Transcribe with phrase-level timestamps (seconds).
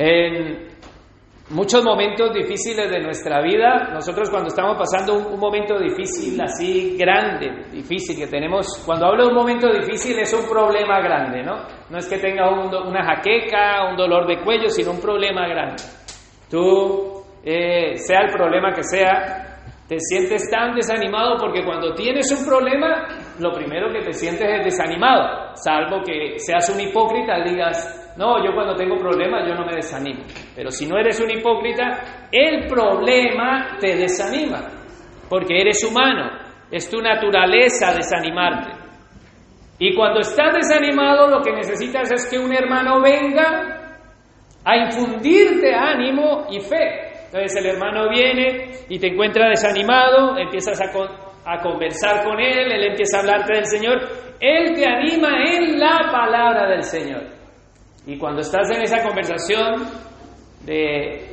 [0.00, 0.68] En
[1.50, 7.64] muchos momentos difíciles de nuestra vida, nosotros cuando estamos pasando un, momento difícil, así grande,
[7.72, 11.64] difícil, que tenemos, cuando hablo de un momento difícil es un problema grande, ¿no?
[11.90, 15.82] No es que tenga una jaqueca, un dolor de cuello, sino un problema grande.
[16.48, 19.48] Tú, eh, sea el problema que sea,
[19.88, 23.08] te sientes tan desanimado porque cuando tienes un problema,
[23.40, 28.52] lo primero que te sientes es desanimado, salvo que seas un hipócrita digas, no, yo
[28.52, 30.24] cuando tengo problemas yo no me desanimo.
[30.56, 34.66] Pero si no eres un hipócrita, el problema te desanima,
[35.30, 36.28] porque eres humano,
[36.68, 38.72] es tu naturaleza desanimarte.
[39.78, 43.94] Y cuando estás desanimado, lo que necesitas es que un hermano venga
[44.64, 47.26] a infundirte ánimo y fe.
[47.26, 53.18] Entonces el hermano viene y te encuentra desanimado, empiezas a, conversar con él, él empieza
[53.18, 54.00] a hablarte del Señor,
[54.40, 57.37] él te anima en la palabra del Señor.
[58.08, 59.86] Y cuando estás en esa conversación
[60.64, 61.28] de,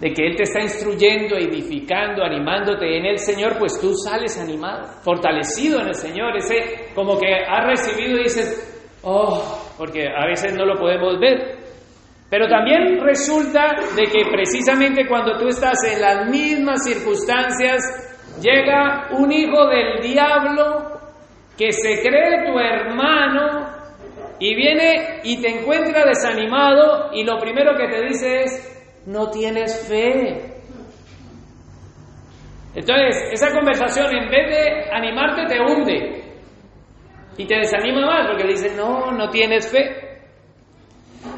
[0.00, 4.86] de que Él te está instruyendo, edificando, animándote en el Señor, pues tú sales animado,
[5.04, 10.52] fortalecido en el Señor, ese como que has recibido y dices, oh, porque a veces
[10.52, 11.58] no lo podemos ver,
[12.28, 17.84] pero también resulta de que precisamente cuando tú estás en las mismas circunstancias,
[18.42, 20.98] llega un hijo del diablo
[21.56, 23.77] que se cree tu hermano
[24.38, 29.86] y viene y te encuentra desanimado y lo primero que te dice es, no tienes
[29.88, 30.58] fe.
[32.74, 36.22] Entonces, esa conversación en vez de animarte te hunde
[37.36, 40.08] y te desanima más porque dice, no, no tienes fe.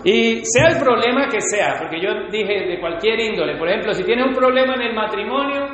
[0.05, 4.05] Y sea el problema que sea, porque yo dije de cualquier índole, por ejemplo, si
[4.05, 5.67] tiene un problema en el matrimonio,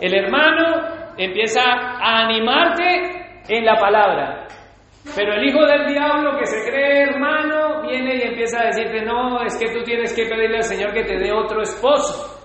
[0.00, 4.46] el hermano empieza a animarte en la palabra,
[5.14, 9.42] pero el hijo del diablo que se cree hermano viene y empieza a decirte, no,
[9.42, 12.40] es que tú tienes que pedirle al Señor que te dé otro esposo,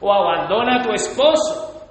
[0.00, 1.88] o abandona a tu esposo,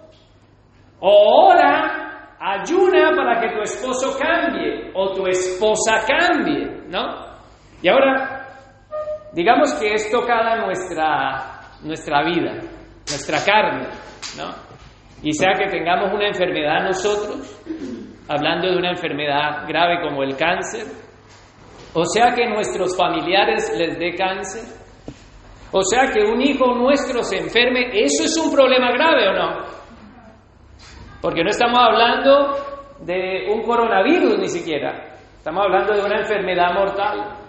[1.00, 7.34] o ora, ayuna para que tu esposo cambie, o tu esposa cambie, ¿no?
[7.81, 8.47] Y ahora,
[9.34, 12.53] digamos que es tocada nuestra, nuestra vida,
[13.09, 13.88] nuestra carne,
[14.38, 14.53] ¿no?
[15.24, 17.59] Y sea que tengamos una enfermedad nosotros,
[18.28, 20.85] hablando de una enfermedad grave como el cáncer,
[21.94, 24.63] o sea que nuestros familiares les dé cáncer,
[25.72, 29.66] o sea que un hijo nuestro se enferme, ¿eso es un problema grave o no?
[31.22, 32.57] Porque no estamos hablando
[33.01, 37.39] de un coronavirus ni siquiera, estamos hablando de una enfermedad mortal.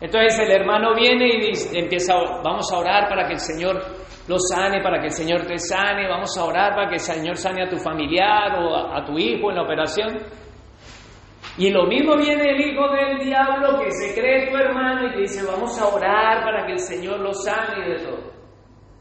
[0.00, 3.80] Entonces el hermano viene y empieza, vamos a orar para que el Señor
[4.26, 7.36] lo sane, para que el Señor te sane, vamos a orar para que el Señor
[7.36, 10.18] sane a tu familiar o a, tu hijo en la operación.
[11.58, 15.20] Y lo mismo viene el hijo del diablo que se cree tu hermano y te
[15.20, 18.32] dice, vamos a orar para que el Señor lo sane de todo.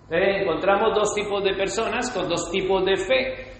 [0.03, 3.53] Entonces encontramos dos tipos de personas con dos tipos de fe.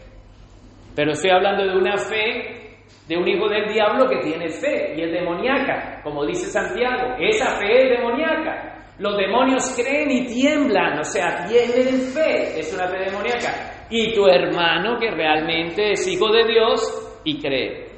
[0.96, 2.64] Pero estoy hablando de una fe
[3.08, 7.16] de un hijo del diablo que tiene fe y es demoníaca, como dice Santiago.
[7.20, 8.83] Esa fe es demoníaca.
[9.04, 13.88] Los demonios creen y tiemblan, o sea, tienen fe, es una fe demoníaca.
[13.90, 17.92] Y tu hermano que realmente es hijo de Dios y cree.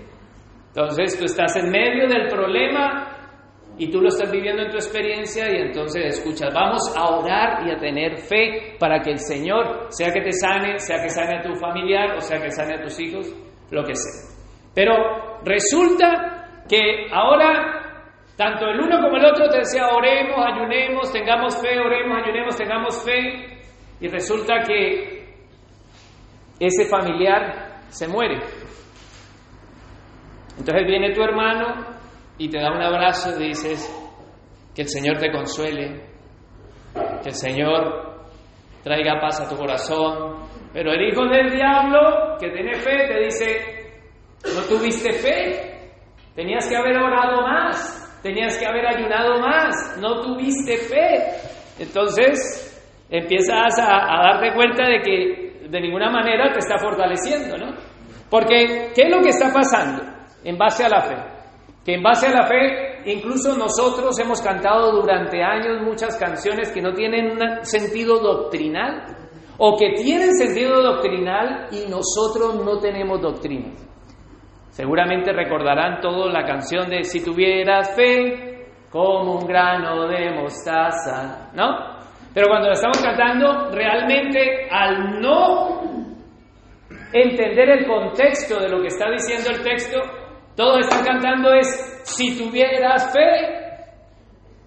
[0.70, 3.16] Entonces tú estás en medio del problema
[3.78, 7.72] y tú lo estás viviendo en tu experiencia y entonces escuchas, vamos a orar y
[7.72, 11.42] a tener fe para que el Señor, sea que te sane, sea que sane a
[11.44, 13.32] tu familiar o sea que sane a tus hijos,
[13.70, 14.36] lo que sea.
[14.74, 14.94] Pero
[15.44, 17.85] resulta que ahora,
[18.36, 23.04] tanto el uno como el otro te decía, oremos, ayunemos, tengamos fe, oremos, ayunemos, tengamos
[23.04, 23.62] fe.
[24.02, 25.26] Y resulta que
[26.60, 28.42] ese familiar se muere.
[30.58, 31.98] Entonces viene tu hermano
[32.38, 33.90] y te da un abrazo y dices,
[34.76, 36.06] que el Señor te consuele,
[36.94, 38.28] que el Señor
[38.84, 40.46] traiga paz a tu corazón.
[40.74, 43.94] Pero el hijo del diablo que tiene fe te dice,
[44.54, 45.92] no tuviste fe.
[46.36, 48.05] Tenías que haber orado más.
[48.26, 50.00] Tenías que haber ayunado más.
[50.02, 51.28] No tuviste fe.
[51.78, 52.36] Entonces
[53.08, 57.76] empiezas a, darte cuenta de que de ninguna manera te está fortaleciendo, ¿no?
[58.28, 60.02] Porque, ¿qué es lo que está pasando
[60.44, 61.16] en base a la fe?
[61.86, 66.82] Que en base a la fe, incluso nosotros hemos cantado durante años muchas canciones que
[66.82, 69.06] no tienen sentido doctrinal
[69.60, 73.85] o que tienen sentido doctrinal y nosotros no tenemos doctrina.
[74.76, 81.96] Seguramente recordarán todos la canción de Si tuvieras fe como un grano de mostaza, ¿no?
[82.34, 85.82] Pero cuando la estamos cantando, realmente al no
[87.14, 89.98] entender el contexto de lo que está diciendo el texto,
[90.58, 93.56] todos están cantando es Si tuvieras fe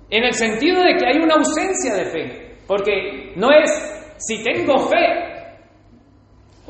[0.08, 4.78] en el sentido de que hay una ausencia de fe, porque no es si tengo
[4.88, 5.27] fe,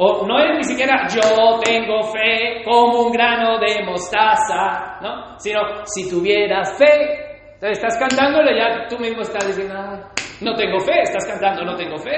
[0.00, 5.36] o no es ni siquiera yo tengo fe como un grano de mostaza, ¿no?
[5.40, 7.54] Sino si tuviera fe.
[7.54, 9.74] Entonces estás cantándole, ya tú mismo estás diciendo,
[10.40, 12.14] no tengo fe, estás cantando, no tengo fe.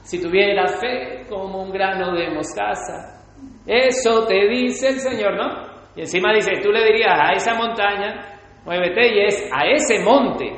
[0.00, 3.20] Si tuviera fe como un grano de mostaza.
[3.66, 5.72] Eso te dice el Señor, ¿no?
[5.94, 10.50] Y encima dice, tú le dirías a esa montaña, muévete, y es a ese monte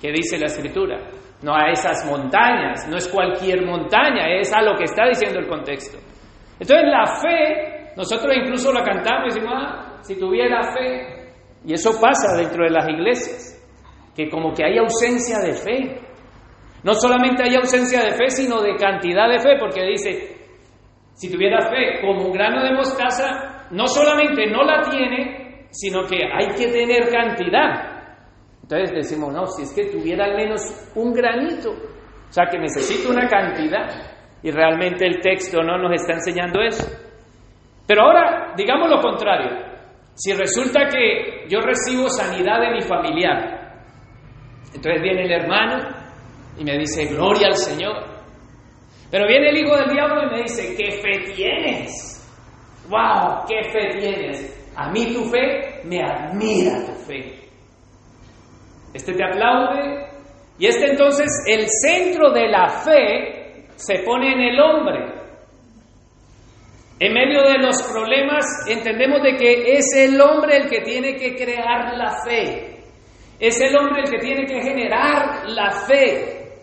[0.00, 4.76] que dice la Escritura no a esas montañas, no es cualquier montaña, es a lo
[4.76, 5.98] que está diciendo el contexto.
[6.58, 11.18] Entonces la fe, nosotros incluso la cantamos y decimos, ah, si tuviera fe,
[11.64, 13.54] y eso pasa dentro de las iglesias,
[14.14, 16.00] que como que hay ausencia de fe.
[16.82, 20.36] No solamente hay ausencia de fe, sino de cantidad de fe, porque dice,
[21.14, 26.18] si tuviera fe como un grano de mostaza, no solamente no la tiene, sino que
[26.24, 27.87] hay que tener cantidad.
[28.70, 30.60] Entonces decimos, no, si es que tuviera al menos
[30.94, 33.88] un granito, o sea que necesito una cantidad.
[34.42, 36.86] Y realmente el texto no nos está enseñando eso.
[37.86, 39.56] Pero ahora, digamos lo contrario.
[40.12, 43.72] Si resulta que yo recibo sanidad de mi familiar,
[44.74, 45.78] entonces viene el hermano
[46.58, 47.96] y me dice, gloria al Señor.
[49.10, 52.14] Pero viene el hijo del diablo y me dice, ¿qué fe tienes?
[52.90, 53.46] ¡Wow!
[53.48, 54.72] ¿Qué fe tienes?
[54.76, 57.37] A mí tu fe me admira tu fe
[58.98, 60.06] este te aplaude,
[60.58, 65.18] y este entonces, el centro de la fe se pone en el hombre.
[66.98, 71.36] En medio de los problemas entendemos de que es el hombre el que tiene que
[71.36, 72.76] crear la fe.
[73.38, 76.56] Es el hombre el que tiene que generar la fe.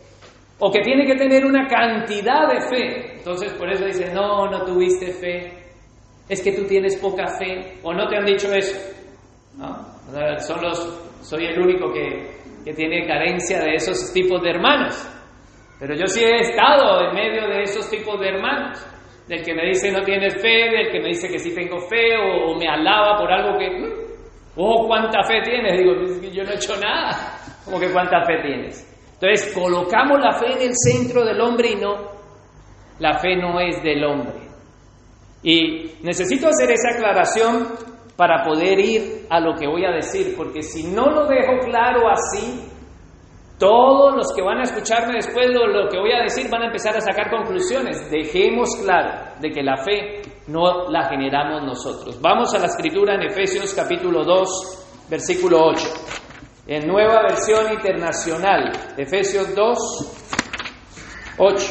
[0.60, 3.14] O que tiene que tener una cantidad de fe.
[3.16, 5.54] Entonces por eso dice, no, no tuviste fe.
[6.28, 7.80] Es que tú tienes poca fe.
[7.82, 8.78] O no te han dicho eso.
[10.40, 12.45] Son los soy el único que,
[12.75, 14.95] tiene carencia de esos tipos de hermanos.
[15.80, 18.83] Pero yo sí he estado en medio de esos tipos de hermanos.
[19.27, 22.16] Del que me dice no tienes fe, del que me dice que sí tengo fe,
[22.18, 23.68] o, me alaba por algo que,
[24.56, 25.77] oh, cuánta fe tienes.
[25.77, 25.94] Digo,
[26.31, 27.38] yo no he hecho nada.
[27.66, 28.95] Como que cuánta fe tienes.
[29.13, 31.94] Entonces colocamos la fe en el centro del hombre y no,
[33.00, 34.42] la fe no es del hombre.
[35.44, 40.62] Y necesito hacer esa aclaración para poder ir a lo que voy a decir, porque
[40.62, 42.72] si no lo dejo claro así,
[43.58, 46.66] todos los que van a escucharme después de lo que voy a decir van a
[46.66, 48.10] empezar a sacar conclusiones.
[48.12, 52.20] Dejemos claro de que la fe no la generamos nosotros.
[52.22, 55.88] Vamos a la escritura en Efesios capítulo 2, versículo 8.
[56.68, 59.78] En nueva versión internacional, Efesios 2,
[61.38, 61.66] 8.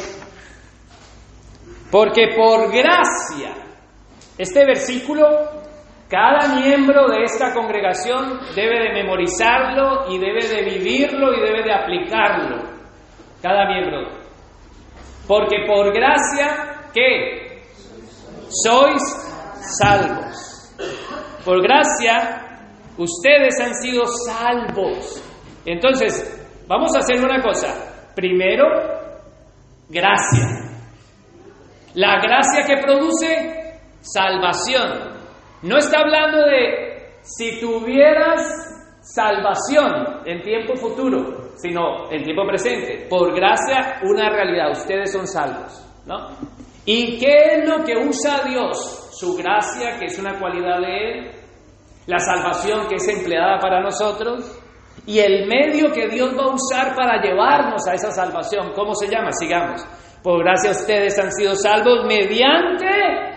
[1.91, 3.53] Porque por gracia,
[4.37, 5.64] este versículo
[6.09, 11.73] cada miembro de esta congregación debe de memorizarlo y debe de vivirlo y debe de
[11.73, 12.57] aplicarlo.
[13.41, 14.09] Cada miembro.
[15.27, 17.63] Porque por gracia, ¿qué?
[18.49, 19.01] Sois
[19.79, 20.75] salvos.
[21.43, 22.59] Por gracia,
[22.97, 25.23] ustedes han sido salvos.
[25.65, 28.11] Entonces, vamos a hacer una cosa.
[28.15, 28.65] Primero,
[29.89, 30.65] gracia.
[31.95, 35.14] La gracia que produce salvación.
[35.65, 43.07] No está hablando de si tuvieras salvación en tiempo futuro, sino en tiempo presente.
[43.09, 46.29] Por gracia, una realidad, ustedes son salvos, ¿no?
[46.85, 49.09] ¿Y qué es lo que usa Dios?
[49.13, 51.31] Su gracia, que es una cualidad de Él,
[52.05, 54.61] la salvación que es empleada para nosotros,
[55.07, 58.71] y el medio que Dios va a usar para llevarnos a esa salvación.
[58.75, 59.31] ¿Cómo se llama?
[59.31, 59.83] Sigamos.
[60.21, 63.34] Por gracia ustedes han sido salvos mediante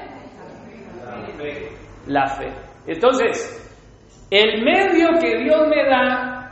[2.08, 2.52] la fe.
[2.86, 3.64] Entonces,
[4.30, 6.50] el medio que Dios me da,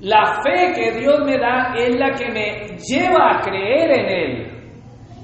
[0.00, 4.56] la fe que Dios me da es la que me lleva a creer en Él.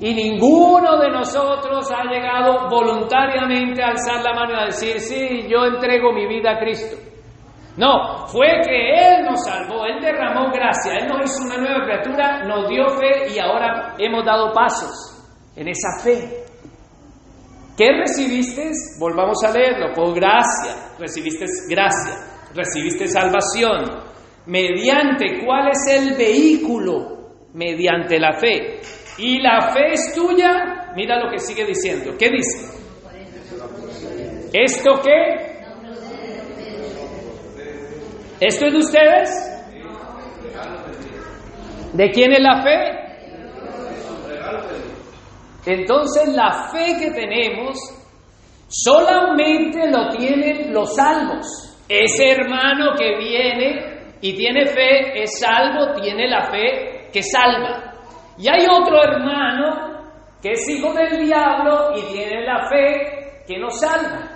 [0.00, 5.46] Y ninguno de nosotros ha llegado voluntariamente a alzar la mano y a decir, sí,
[5.48, 6.96] yo entrego mi vida a Cristo.
[7.76, 12.44] No, fue que Él nos salvó, Él derramó gracia, Él nos hizo una nueva criatura,
[12.44, 14.92] nos dio fe y ahora hemos dado pasos
[15.56, 16.51] en esa fe.
[17.76, 18.70] ¿Qué recibiste?
[18.98, 19.92] Volvamos a leerlo.
[19.94, 20.94] Por gracia.
[20.98, 22.14] Recibiste gracia.
[22.54, 24.12] Recibiste salvación.
[24.46, 27.30] ¿Mediante cuál es el vehículo?
[27.54, 28.80] Mediante la fe.
[29.18, 30.92] Y la fe es tuya.
[30.94, 32.12] Mira lo que sigue diciendo.
[32.18, 32.82] ¿Qué dice?
[34.52, 35.52] ¿Esto qué?
[38.40, 39.52] ¿Esto es de ustedes?
[41.92, 43.01] ¿De quién es la fe?
[45.64, 47.78] Entonces la fe que tenemos
[48.68, 51.46] solamente lo tienen los salvos.
[51.88, 57.92] Ese hermano que viene y tiene fe, es salvo, tiene la fe que salva.
[58.38, 59.92] Y hay otro hermano
[60.40, 64.28] que es hijo del diablo y tiene la fe que no salva.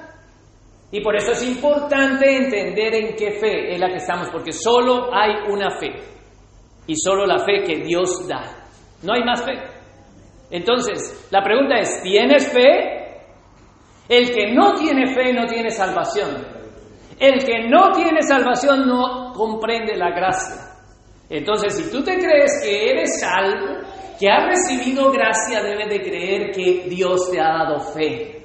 [0.90, 5.12] Y por eso es importante entender en qué fe es la que estamos, porque solo
[5.12, 5.94] hay una fe
[6.86, 8.42] y solo la fe que Dios da.
[9.02, 9.75] No hay más fe.
[10.50, 12.96] Entonces, la pregunta es, ¿tienes fe?
[14.08, 16.46] El que no tiene fe no tiene salvación.
[17.18, 20.62] El que no tiene salvación no comprende la gracia.
[21.28, 23.80] Entonces, si tú te crees que eres salvo,
[24.18, 28.42] que has recibido gracia, debes de creer que Dios te ha dado fe.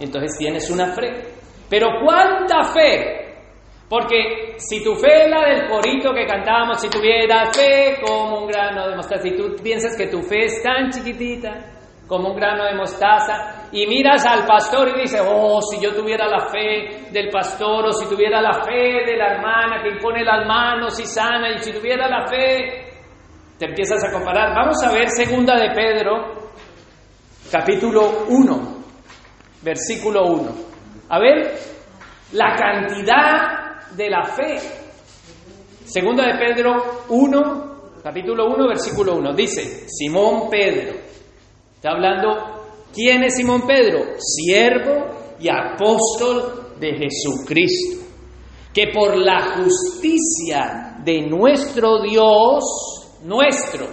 [0.00, 1.34] Entonces tienes una fe.
[1.68, 3.23] Pero ¿cuánta fe?
[3.88, 8.46] Porque si tu fe es la del corito que cantábamos, si tuviera fe como un
[8.46, 11.72] grano de mostaza, si tú piensas que tu fe es tan chiquitita
[12.08, 16.28] como un grano de mostaza, y miras al pastor y dices, oh, si yo tuviera
[16.28, 20.46] la fe del pastor, o si tuviera la fe de la hermana que impone las
[20.46, 22.92] manos y sana, y si tuviera la fe,
[23.58, 24.54] te empiezas a comparar.
[24.54, 26.50] Vamos a ver segunda de Pedro,
[27.50, 28.76] capítulo 1,
[29.62, 30.52] versículo 1.
[31.08, 31.54] A ver,
[32.32, 33.63] la cantidad
[33.96, 34.58] de la fe.
[35.84, 39.32] Segunda de Pedro 1, capítulo 1, versículo 1.
[39.34, 40.98] Dice, Simón Pedro.
[41.74, 44.14] Está hablando, ¿quién es Simón Pedro?
[44.18, 48.04] Siervo y apóstol de Jesucristo.
[48.72, 52.64] Que por la justicia de nuestro Dios,
[53.22, 53.86] nuestro,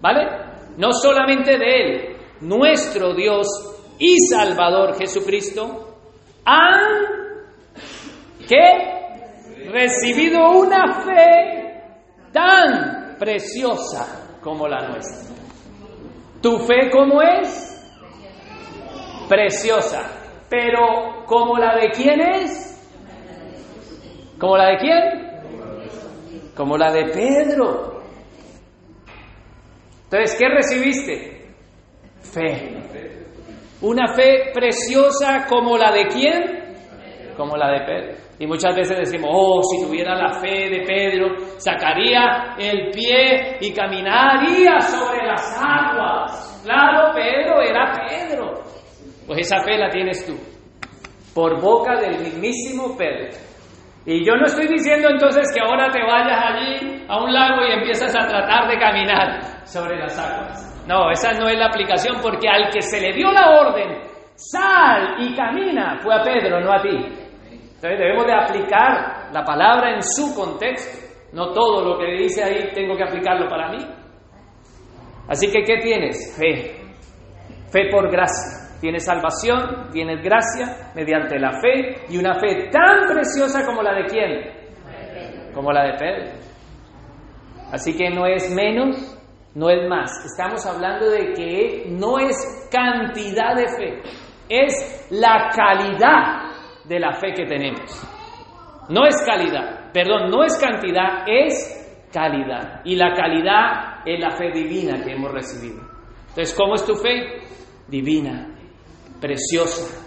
[0.00, 0.20] ¿vale?
[0.76, 3.46] No solamente de Él, nuestro Dios
[3.98, 5.96] y Salvador Jesucristo,
[6.44, 7.21] han
[8.52, 8.92] ¿qué?
[9.70, 11.80] recibido una fe
[12.32, 15.34] tan preciosa como la nuestra.
[16.42, 17.68] ¿Tu fe cómo es?
[19.28, 20.02] Preciosa.
[20.50, 22.68] Pero ¿como la de quién es?
[24.38, 26.52] ¿Como la de quién?
[26.54, 28.02] Como la de Pedro.
[30.04, 31.54] Entonces, ¿qué recibiste?
[32.20, 32.82] Fe.
[33.80, 36.61] Una fe preciosa como la de quién?
[37.36, 38.16] Como la de Pedro.
[38.38, 43.72] Y muchas veces decimos, oh, si tuviera la fe de Pedro, sacaría el pie y
[43.72, 46.62] caminaría sobre las aguas.
[46.64, 48.62] Claro, Pedro era Pedro.
[49.26, 50.34] Pues esa fe la tienes tú,
[51.34, 53.30] por boca del mismísimo Pedro.
[54.04, 57.72] Y yo no estoy diciendo entonces que ahora te vayas allí a un lago y
[57.72, 60.84] empiezas a tratar de caminar sobre las aguas.
[60.88, 64.00] No, esa no es la aplicación porque al que se le dio la orden,
[64.34, 67.21] sal y camina, fue a Pedro, no a ti.
[67.82, 71.04] Entonces debemos de aplicar la palabra en su contexto.
[71.32, 73.78] No todo lo que dice ahí tengo que aplicarlo para mí.
[75.28, 76.32] Así que, ¿qué tienes?
[76.38, 76.76] Fe.
[77.72, 78.78] Fe por gracia.
[78.80, 84.06] Tienes salvación, tienes gracia mediante la fe y una fe tan preciosa como la de
[84.06, 85.52] quién?
[85.52, 86.32] Como la de Pedro.
[87.72, 89.18] Así que no es menos,
[89.56, 90.24] no es más.
[90.24, 94.02] Estamos hablando de que no es cantidad de fe,
[94.48, 96.52] es la calidad
[96.84, 97.90] de la fe que tenemos.
[98.88, 102.82] No es calidad, perdón, no es cantidad, es calidad.
[102.84, 105.80] Y la calidad es la fe divina que hemos recibido.
[106.28, 107.42] Entonces, ¿cómo es tu fe?
[107.88, 108.48] Divina,
[109.20, 110.04] preciosa,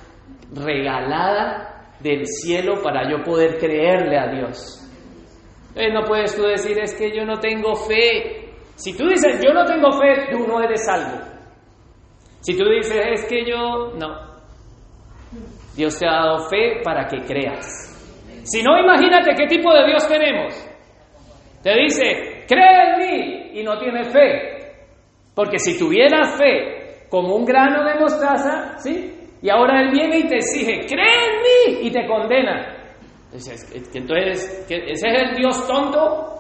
[0.54, 4.82] regalada del cielo para yo poder creerle a Dios.
[5.70, 8.54] Entonces, no puedes tú decir, es que yo no tengo fe.
[8.76, 11.22] Si tú dices, yo no tengo fe, tú no eres salvo.
[12.42, 14.35] Si tú dices, es que yo, no.
[15.76, 17.92] Dios te ha dado fe para que creas.
[18.44, 20.54] Si no, imagínate qué tipo de Dios tenemos.
[21.64, 24.56] Te dice, cree en mí y no tienes fe.
[25.34, 29.12] Porque si tuvieras fe como un grano de mostaza, ¿sí?
[29.42, 32.76] Y ahora Él viene y te exige, cree en mí y te condena.
[33.26, 36.36] Entonces, ese es el Dios tonto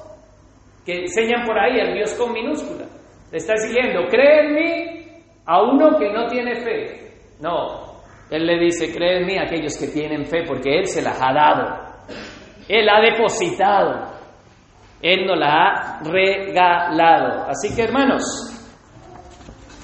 [0.85, 2.85] que enseñan por ahí, el Dios con minúscula.
[3.31, 5.05] Le está exigiendo, cree en mí
[5.45, 7.11] a uno que no tiene fe.
[7.41, 7.84] No,
[8.29, 11.31] Él le dice, cree en mí aquellos que tienen fe porque Él se las ha
[11.31, 11.95] dado.
[12.67, 14.15] Él ha depositado.
[15.01, 17.45] Él nos la ha regalado.
[17.47, 18.23] Así que hermanos,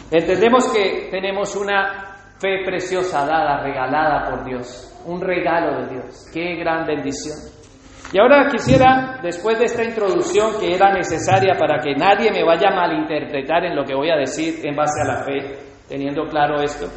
[0.10, 4.88] entendemos que tenemos una fe preciosa dada, regalada por Dios.
[5.06, 6.30] Un regalo de Dios.
[6.34, 7.38] Qué gran bendición.
[8.14, 12.70] Y ahora quisiera, después de esta introducción que era necesaria para que nadie me vaya
[12.70, 15.58] a malinterpretar en lo que voy a decir en base a la fe,
[15.88, 16.88] teniendo claro esto,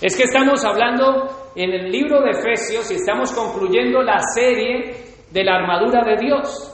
[0.00, 4.94] es que estamos hablando en el libro de Efesios y estamos concluyendo la serie
[5.30, 6.72] de la armadura de Dios.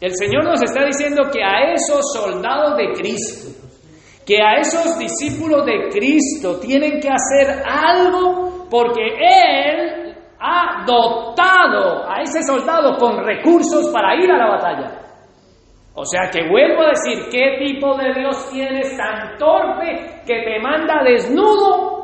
[0.00, 3.48] El Señor nos está diciendo que a esos soldados de Cristo,
[4.26, 12.20] que a esos discípulos de Cristo tienen que hacer algo porque Él ha dotado a
[12.22, 15.08] ese soldado con recursos para ir a la batalla.
[15.94, 20.60] O sea que vuelvo a decir, ¿qué tipo de Dios tienes tan torpe que te
[20.60, 21.97] manda desnudo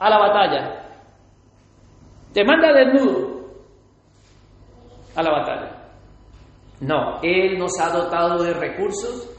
[0.00, 0.82] a la batalla?
[2.32, 3.40] Te manda desnudo
[5.14, 5.76] a la batalla.
[6.80, 9.30] No, Él nos ha dotado de recursos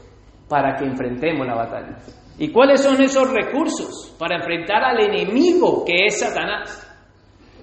[0.48, 1.96] para que enfrentemos la batalla.
[2.38, 6.88] ¿Y cuáles son esos recursos para enfrentar al enemigo que es Satanás?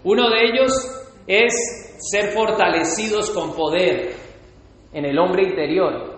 [0.03, 0.71] Uno de ellos
[1.25, 4.13] es ser fortalecidos con poder
[4.91, 6.17] en el hombre interior,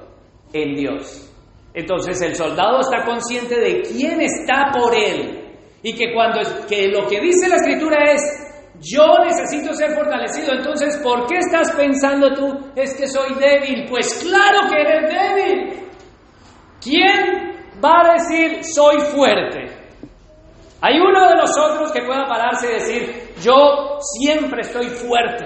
[0.53, 1.31] en Dios.
[1.73, 5.40] Entonces el soldado está consciente de quién está por él
[5.83, 8.21] y que cuando que lo que dice la escritura es
[8.79, 13.85] yo necesito ser fortalecido, entonces ¿por qué estás pensando tú es que soy débil?
[13.87, 15.89] Pues claro que eres débil.
[16.81, 19.67] ¿Quién va a decir soy fuerte?
[20.81, 25.45] Hay uno de nosotros que pueda pararse y decir yo siempre estoy fuerte,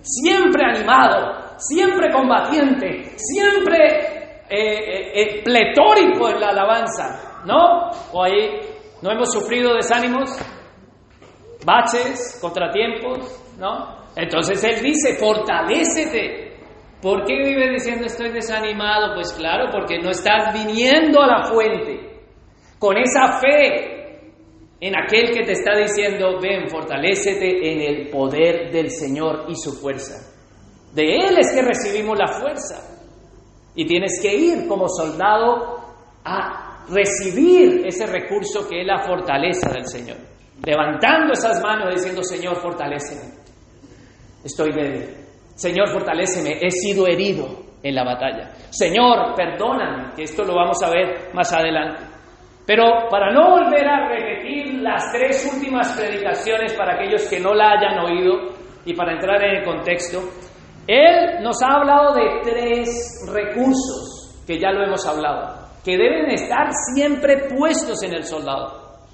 [0.00, 7.90] siempre animado, siempre combatiente, siempre eh, eh, eh, pletórico en la alabanza, ¿no?
[8.12, 10.30] O ahí no hemos sufrido desánimos,
[11.64, 14.06] baches, contratiempos, ¿no?
[14.16, 16.46] Entonces él dice, fortalécete.
[17.02, 19.14] ¿Por qué vive diciendo estoy desanimado?
[19.14, 22.16] Pues claro, porque no estás viniendo a la fuente
[22.78, 23.96] con esa fe
[24.80, 29.72] en aquel que te está diciendo, ven, fortalécete en el poder del Señor y su
[29.72, 30.14] fuerza.
[30.94, 32.96] De Él es que recibimos la fuerza.
[33.74, 35.80] Y tienes que ir como soldado
[36.24, 40.16] a recibir ese recurso que es la fortaleza del Señor.
[40.64, 43.32] Levantando esas manos diciendo, Señor, fortaléceme.
[44.44, 45.04] Estoy débil.
[45.54, 46.58] Señor, fortaléceme.
[46.60, 47.46] He sido herido
[47.82, 48.50] en la batalla.
[48.70, 52.02] Señor, perdóname, que esto lo vamos a ver más adelante.
[52.66, 57.72] Pero para no volver a repetir las tres últimas predicaciones para aquellos que no la
[57.72, 60.20] hayan oído y para entrar en el contexto,
[60.86, 65.55] él nos ha hablado de tres recursos, que ya lo hemos hablado,
[65.86, 69.04] que deben estar siempre puestos en el soldado.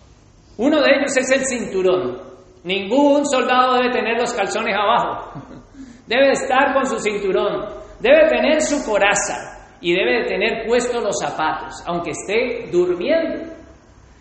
[0.56, 2.18] Uno de ellos es el cinturón.
[2.64, 5.42] Ningún soldado debe tener los calzones abajo.
[6.06, 7.68] Debe estar con su cinturón.
[8.00, 9.76] Debe tener su coraza.
[9.80, 13.52] Y debe de tener puestos los zapatos, aunque esté durmiendo.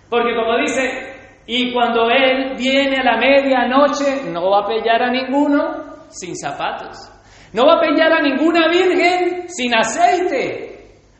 [0.09, 5.11] Porque como dice, y cuando él viene a la medianoche, no va a pellar a
[5.11, 6.97] ninguno sin zapatos.
[7.53, 10.70] No va a peñar a ninguna virgen sin aceite,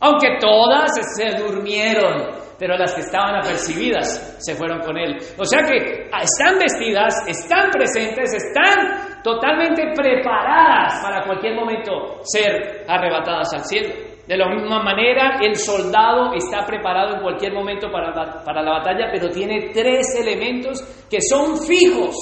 [0.01, 5.15] aunque todas se durmieron, pero las que estaban apercibidas se fueron con él.
[5.37, 13.53] O sea que están vestidas, están presentes, están totalmente preparadas para cualquier momento ser arrebatadas
[13.53, 13.93] al cielo.
[14.27, 19.09] De la misma manera, el soldado está preparado en cualquier momento para para la batalla,
[19.11, 22.15] pero tiene tres elementos que son fijos.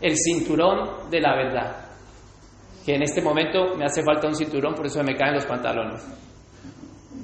[0.00, 1.84] El cinturón de la verdad
[2.84, 6.06] que en este momento me hace falta un cinturón, por eso me caen los pantalones.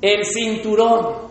[0.00, 1.30] El cinturón,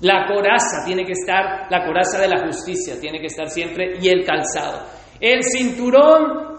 [0.00, 4.08] la coraza tiene que estar, la coraza de la justicia tiene que estar siempre y
[4.08, 4.86] el calzado.
[5.20, 6.58] El cinturón,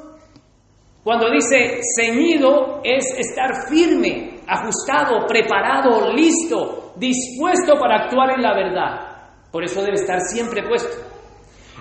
[1.03, 9.11] cuando dice ceñido, es estar firme, ajustado, preparado, listo, dispuesto para actuar en la verdad.
[9.51, 11.10] Por eso debe estar siempre puesto.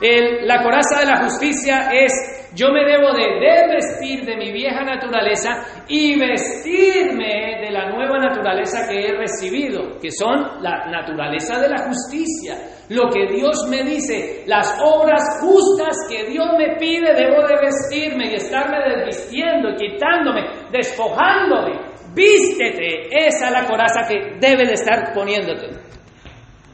[0.00, 2.12] El, la coraza de la justicia es
[2.54, 8.88] yo me debo de desvestir de mi vieja naturaleza y vestirme de la nueva naturaleza
[8.88, 12.56] que he recibido, que son la naturaleza de la justicia.
[12.88, 18.32] Lo que Dios me dice, las obras justas que Dios me pide, debo de vestirme
[18.32, 21.90] y estarme desvistiendo, quitándome, despojándome.
[22.12, 25.68] Vístete, esa es la coraza que debe de estar poniéndote.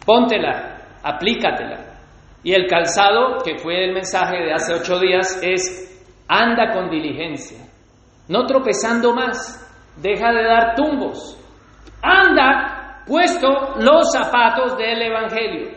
[0.06, 1.85] Póntela, aplícatela.
[2.46, 7.58] Y el calzado, que fue el mensaje de hace ocho días, es anda con diligencia,
[8.28, 11.36] no tropezando más, deja de dar tumbos,
[12.00, 13.48] anda puesto
[13.80, 15.72] los zapatos del Evangelio,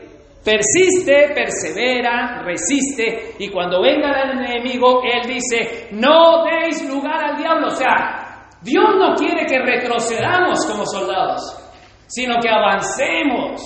[0.46, 7.66] persiste, persevera, resiste, y cuando venga el enemigo, él dice, no deis lugar al diablo,
[7.66, 11.42] o sea, Dios no quiere que retrocedamos como soldados,
[12.06, 13.60] sino que avancemos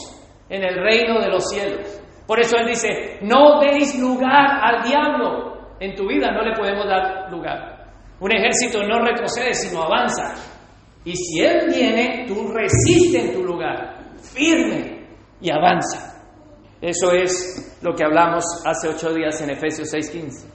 [0.47, 1.99] en el reino de los cielos.
[2.25, 5.53] Por eso Él dice, no deis lugar al diablo.
[5.79, 7.91] En tu vida no le podemos dar lugar.
[8.19, 10.33] Un ejército no retrocede, sino avanza.
[11.03, 15.07] Y si Él viene, tú resiste en tu lugar, firme
[15.41, 16.13] y avanza.
[16.81, 20.49] Eso es lo que hablamos hace ocho días en Efesios 6:15.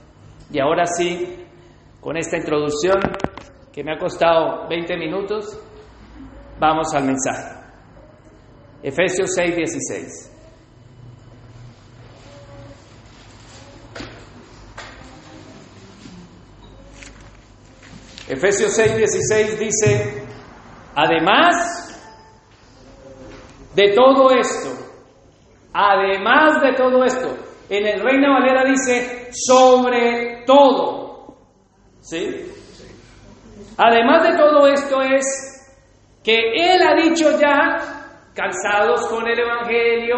[0.51, 1.45] Y ahora sí,
[1.99, 2.99] con esta introducción
[3.71, 5.59] que me ha costado 20 minutos,
[6.59, 7.55] vamos al mensaje.
[8.81, 10.28] Efesios 6:16.
[18.29, 20.23] Efesios 6, 16 dice,
[20.93, 21.55] además
[23.73, 24.69] de todo esto,
[25.73, 27.35] además de todo esto,
[27.69, 31.37] en el Reina Valera dice, sobre todo,
[32.01, 32.51] ¿sí?
[33.77, 35.25] Además de todo esto es
[36.23, 37.77] que Él ha dicho ya,
[38.35, 40.17] calzados con el Evangelio,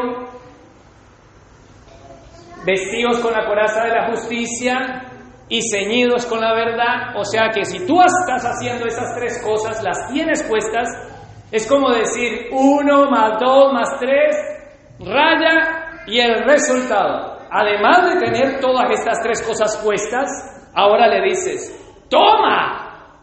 [2.66, 5.11] vestidos con la coraza de la justicia
[5.52, 7.14] y ceñidos con la verdad.
[7.18, 10.88] O sea que si tú estás haciendo esas tres cosas, las tienes puestas,
[11.52, 14.34] es como decir uno más dos más tres,
[15.00, 17.38] raya y el resultado.
[17.52, 20.30] Además de tener todas estas tres cosas puestas,
[20.74, 21.78] ahora le dices,
[22.10, 23.18] toma.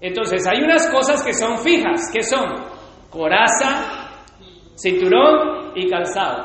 [0.00, 2.64] Entonces hay unas cosas que son fijas, que son
[3.10, 4.20] coraza,
[4.76, 6.44] cinturón y calzado.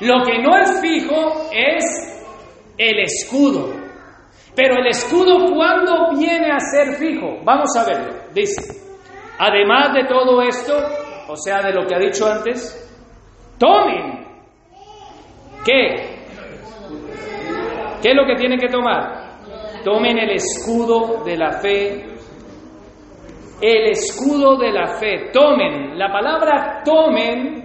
[0.00, 1.84] Lo que no es fijo es
[2.76, 3.83] el escudo.
[4.54, 7.38] Pero el escudo, ¿cuándo viene a ser fijo?
[7.44, 8.12] Vamos a verlo.
[8.32, 8.62] Dice,
[9.38, 10.76] además de todo esto,
[11.28, 12.80] o sea, de lo que ha dicho antes,
[13.58, 14.24] tomen.
[15.64, 16.24] ¿Qué?
[18.02, 19.40] ¿Qué es lo que tienen que tomar?
[19.82, 22.06] Tomen el escudo de la fe.
[23.60, 25.30] El escudo de la fe.
[25.32, 25.98] Tomen.
[25.98, 27.64] La palabra tomen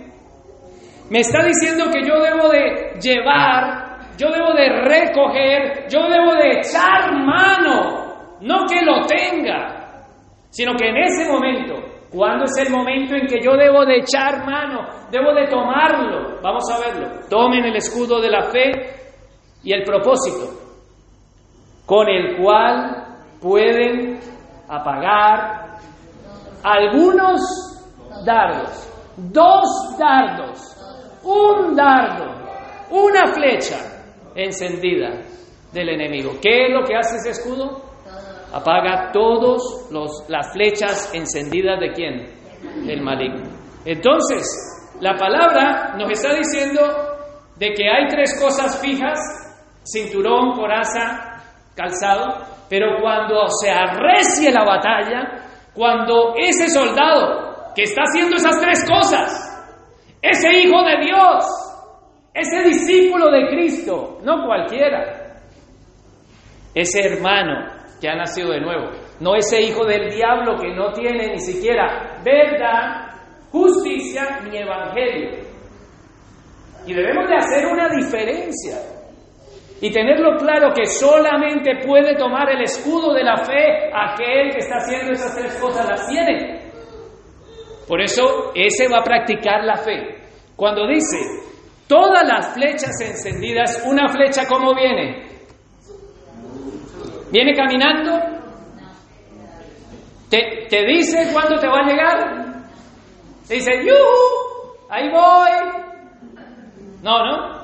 [1.10, 3.89] me está diciendo que yo debo de llevar,
[4.20, 10.04] yo debo de recoger, yo debo de echar mano, no que lo tenga,
[10.50, 11.76] sino que en ese momento,
[12.12, 16.42] ¿cuándo es el momento en que yo debo de echar mano, debo de tomarlo?
[16.42, 17.08] Vamos a verlo.
[17.30, 18.72] Tomen el escudo de la fe
[19.64, 20.52] y el propósito,
[21.86, 23.06] con el cual
[23.42, 24.20] pueden
[24.68, 25.78] apagar
[26.62, 27.40] algunos
[28.26, 30.76] dardos, dos dardos
[31.24, 32.26] un dardo,
[32.90, 33.99] una flecha
[34.36, 35.22] encendida
[35.72, 36.34] del enemigo.
[36.42, 37.82] ¿Qué es lo que hace ese escudo?
[38.52, 39.62] Apaga todas
[40.28, 42.86] las flechas encendidas de quién?
[42.86, 43.44] Del maligno.
[43.86, 44.46] Entonces,
[45.00, 46.82] la palabra nos está diciendo
[47.58, 49.20] de que hay tres cosas fijas,
[49.84, 51.44] cinturón, coraza,
[51.76, 52.26] calzado,
[52.70, 59.32] pero cuando se arrecie la batalla, cuando ese soldado que está haciendo esas tres cosas,
[60.22, 61.69] ese hijo de Dios,
[62.34, 65.42] ese discípulo de Cristo, no cualquiera,
[66.74, 71.28] ese hermano que ha nacido de nuevo, no ese hijo del diablo que no tiene
[71.28, 73.10] ni siquiera verdad,
[73.52, 75.50] justicia ni evangelio.
[76.86, 78.78] Y debemos de hacer una diferencia
[79.82, 84.78] y tenerlo claro que solamente puede tomar el escudo de la fe aquel que está
[84.78, 86.70] haciendo esas tres cosas, las tiene.
[87.88, 90.18] Por eso ese va a practicar la fe.
[90.56, 91.18] Cuando dice,
[91.90, 95.28] todas las flechas encendidas, una flecha ¿cómo viene?
[97.32, 98.18] ¿Viene caminando?
[100.30, 102.60] ¿Te, te dice cuándo te va a llegar?
[103.48, 104.88] Te dice, ¡yuhu!
[104.90, 105.50] Ahí voy.
[107.02, 107.60] No, ¿no?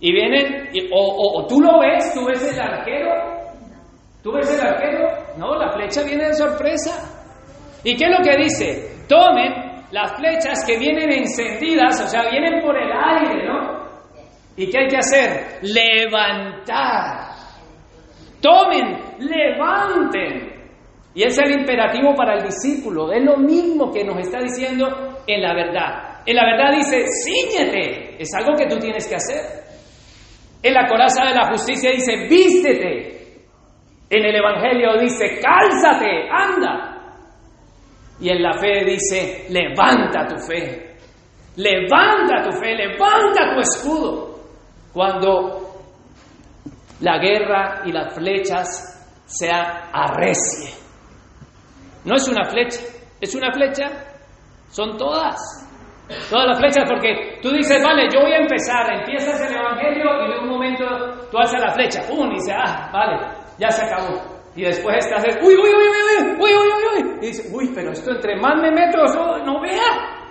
[0.00, 3.10] Y vienen, o, o tú lo ves, tú ves el arquero,
[4.22, 6.90] tú ves el arquero, no, la flecha viene de sorpresa.
[7.84, 9.04] ¿Y qué es lo que dice?
[9.08, 13.82] Tomen las flechas que vienen encendidas, o sea, vienen por el aire, ¿no?
[14.56, 15.60] ¿Y qué hay que hacer?
[15.62, 17.32] Levantar.
[18.40, 20.52] Tomen, levanten.
[21.14, 23.12] Y es el imperativo para el discípulo.
[23.12, 24.88] Es lo mismo que nos está diciendo
[25.26, 26.22] en la verdad.
[26.24, 28.16] En la verdad dice, ciñete.
[28.22, 29.62] Es algo que tú tienes que hacer.
[30.62, 33.42] En la coraza de la justicia dice, vístete.
[34.08, 36.91] En el Evangelio dice, cálzate, anda.
[38.22, 40.94] Y en la fe dice, levanta tu fe,
[41.56, 44.38] levanta tu fe, levanta tu escudo.
[44.92, 45.58] Cuando
[47.00, 50.70] la guerra y las flechas se arrecie.
[52.04, 52.80] No es una flecha,
[53.20, 53.90] es una flecha,
[54.70, 55.36] son todas.
[56.30, 60.32] Todas las flechas, porque tú dices, vale, yo voy a empezar, empiezas el Evangelio y
[60.32, 60.84] de un momento
[61.28, 62.30] tú haces la flecha, ¡pum!
[62.30, 63.18] y dices, ah, vale,
[63.58, 64.31] ya se acabó.
[64.54, 67.18] Y después estás, uy, uy, uy, uy, uy, uy, uy, uy.
[67.22, 68.98] Y dices, uy, pero esto entre más me meto,
[69.44, 70.22] no vea.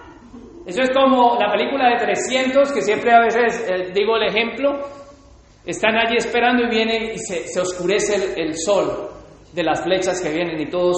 [0.66, 4.80] Eso es como la película de 300, que siempre a veces eh, digo el ejemplo.
[5.66, 9.10] Están allí esperando y viene y se, se oscurece el, el sol
[9.54, 10.96] de las flechas que vienen y todos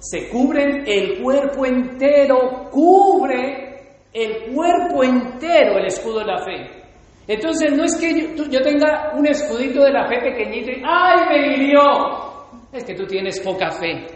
[0.00, 3.72] se cubren el cuerpo entero, cubre
[4.12, 6.82] el cuerpo entero el escudo de la fe.
[7.28, 11.20] Entonces no es que yo, yo tenga un escudito de la fe pequeñito y ¡ay,
[11.28, 12.31] me!
[12.72, 14.06] Es que tú tienes poca fe.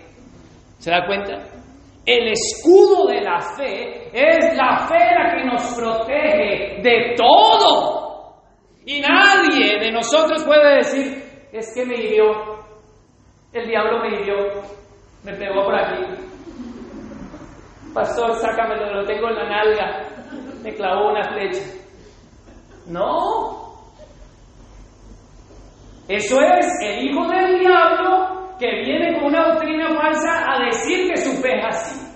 [0.78, 1.34] ¿Se da cuenta?
[2.04, 8.42] El escudo de la fe es la fe la que nos protege de todo.
[8.86, 12.56] Y nadie de nosotros puede decir, es que me hirió,
[13.52, 14.36] el diablo me hirió,
[15.24, 16.04] Me pegó por aquí.
[17.92, 20.08] Pastor, sácamelo, lo tengo en la nalga.
[20.62, 21.64] Me clavó una flecha.
[22.86, 23.66] No.
[26.06, 31.16] Eso es el hijo del diablo que viene con una doctrina falsa a decir que
[31.16, 32.06] su fe es así.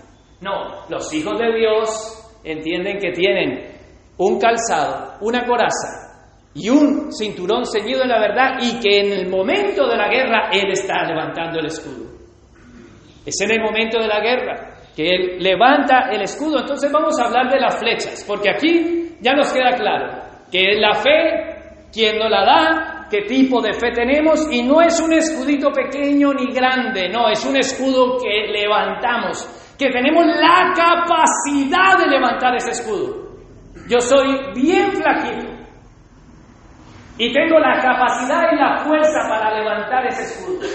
[0.40, 3.80] No, los hijos de Dios entienden que tienen
[4.16, 6.10] un calzado, una coraza
[6.54, 10.50] y un cinturón ceñido en la verdad y que en el momento de la guerra
[10.52, 12.10] Él está levantando el escudo.
[13.24, 16.60] Es en el momento de la guerra que Él levanta el escudo.
[16.60, 20.94] Entonces vamos a hablar de las flechas, porque aquí ya nos queda claro que la
[20.94, 25.70] fe, quien nos la da, qué tipo de fe tenemos y no es un escudito
[25.70, 32.54] pequeño ni grande, no, es un escudo que levantamos, que tenemos la capacidad de levantar
[32.54, 33.28] ese escudo.
[33.88, 35.60] Yo soy bien flaquito,
[37.20, 40.66] y tengo la capacidad y la fuerza para levantar ese escudo.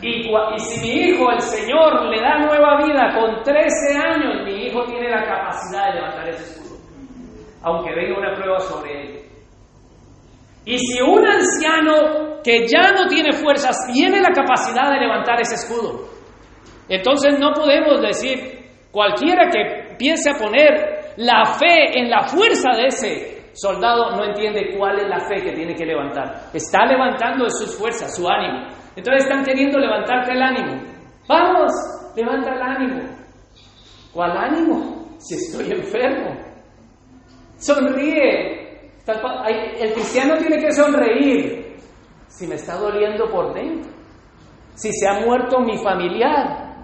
[0.00, 0.22] Y,
[0.60, 5.10] si mi hijo, el Señor, le da nueva vida con 13 años, mi hijo tiene
[5.10, 6.78] la capacidad de levantar ese escudo,
[7.62, 9.27] aunque venga una prueba sobre él.
[10.68, 15.54] Y si un anciano que ya no tiene fuerzas tiene la capacidad de levantar ese
[15.54, 16.06] escudo,
[16.90, 18.36] entonces no podemos decir,
[18.90, 24.76] cualquiera que piense a poner la fe en la fuerza de ese soldado no entiende
[24.76, 26.50] cuál es la fe que tiene que levantar.
[26.52, 28.68] Está levantando de sus fuerzas, su ánimo.
[28.94, 30.82] Entonces están queriendo levantarte el ánimo.
[31.26, 31.72] Vamos,
[32.14, 33.08] levanta el ánimo.
[34.12, 35.16] ¿Cuál ánimo?
[35.16, 36.36] Si estoy enfermo.
[37.56, 38.57] Sonríe.
[39.12, 41.76] El cristiano tiene que sonreír.
[42.26, 43.90] Si me está doliendo por dentro.
[44.74, 46.74] Si se ha muerto mi familiar.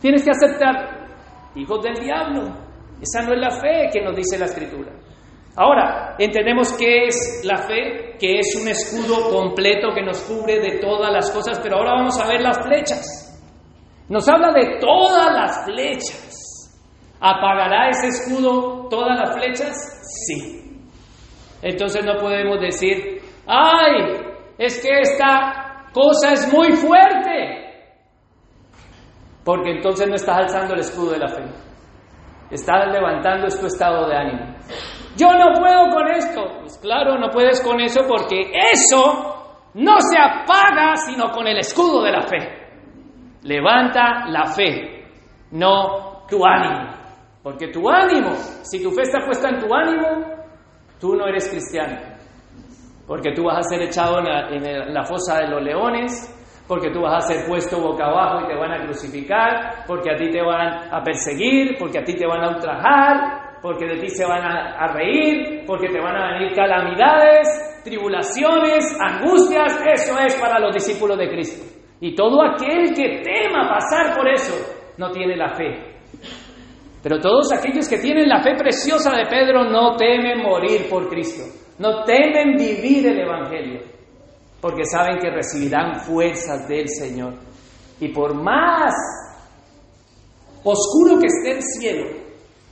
[0.00, 1.08] Tienes que aceptar.
[1.54, 2.56] Hijos del diablo.
[3.00, 4.92] Esa no es la fe que nos dice la escritura.
[5.56, 10.78] Ahora, entendemos qué es la fe, que es un escudo completo que nos cubre de
[10.78, 13.28] todas las cosas, pero ahora vamos a ver las flechas.
[14.08, 16.72] Nos habla de todas las flechas.
[17.20, 19.74] ¿Apagará ese escudo todas las flechas?
[20.26, 20.61] Sí.
[21.62, 24.20] Entonces no podemos decir, ay,
[24.58, 27.62] es que esta cosa es muy fuerte.
[29.44, 31.42] Porque entonces no estás alzando el escudo de la fe.
[32.50, 34.54] Estás levantando tu estado de ánimo.
[35.16, 36.58] Yo no puedo con esto.
[36.60, 42.02] Pues claro, no puedes con eso porque eso no se apaga sino con el escudo
[42.02, 42.62] de la fe.
[43.42, 45.04] Levanta la fe,
[45.52, 46.92] no tu ánimo.
[47.42, 50.31] Porque tu ánimo, si tu fe está puesta en tu ánimo,
[51.02, 51.98] tú no eres cristiano.
[53.08, 56.12] Porque tú vas a ser echado en la, fosa de los leones,
[56.68, 60.16] porque tú vas a ser puesto boca abajo y te van a crucificar, porque a
[60.16, 64.08] ti te van a perseguir, porque a ti te van a ultrajar, porque de ti
[64.10, 70.60] se van a, reír, porque te van a venir calamidades, tribulaciones, angustias, eso es para
[70.60, 71.66] los discípulos de Cristo.
[72.00, 74.54] Y todo aquel que tema pasar por eso
[74.98, 75.91] no tiene la fe.
[77.02, 81.42] Pero todos aquellos que tienen la fe preciosa de Pedro no temen morir por Cristo,
[81.78, 83.80] no temen vivir el Evangelio,
[84.60, 87.34] porque saben que recibirán fuerzas del Señor.
[87.98, 88.94] Y por más
[90.62, 92.06] oscuro que esté el cielo,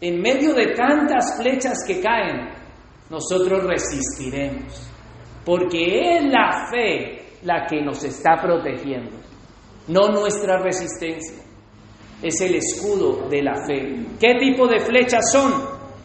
[0.00, 2.48] en medio de tantas flechas que caen,
[3.10, 4.88] nosotros resistiremos,
[5.44, 9.16] porque es la fe la que nos está protegiendo,
[9.88, 11.49] no nuestra resistencia.
[12.22, 14.06] Es el escudo de la fe.
[14.20, 15.52] ¿Qué tipo de flechas son?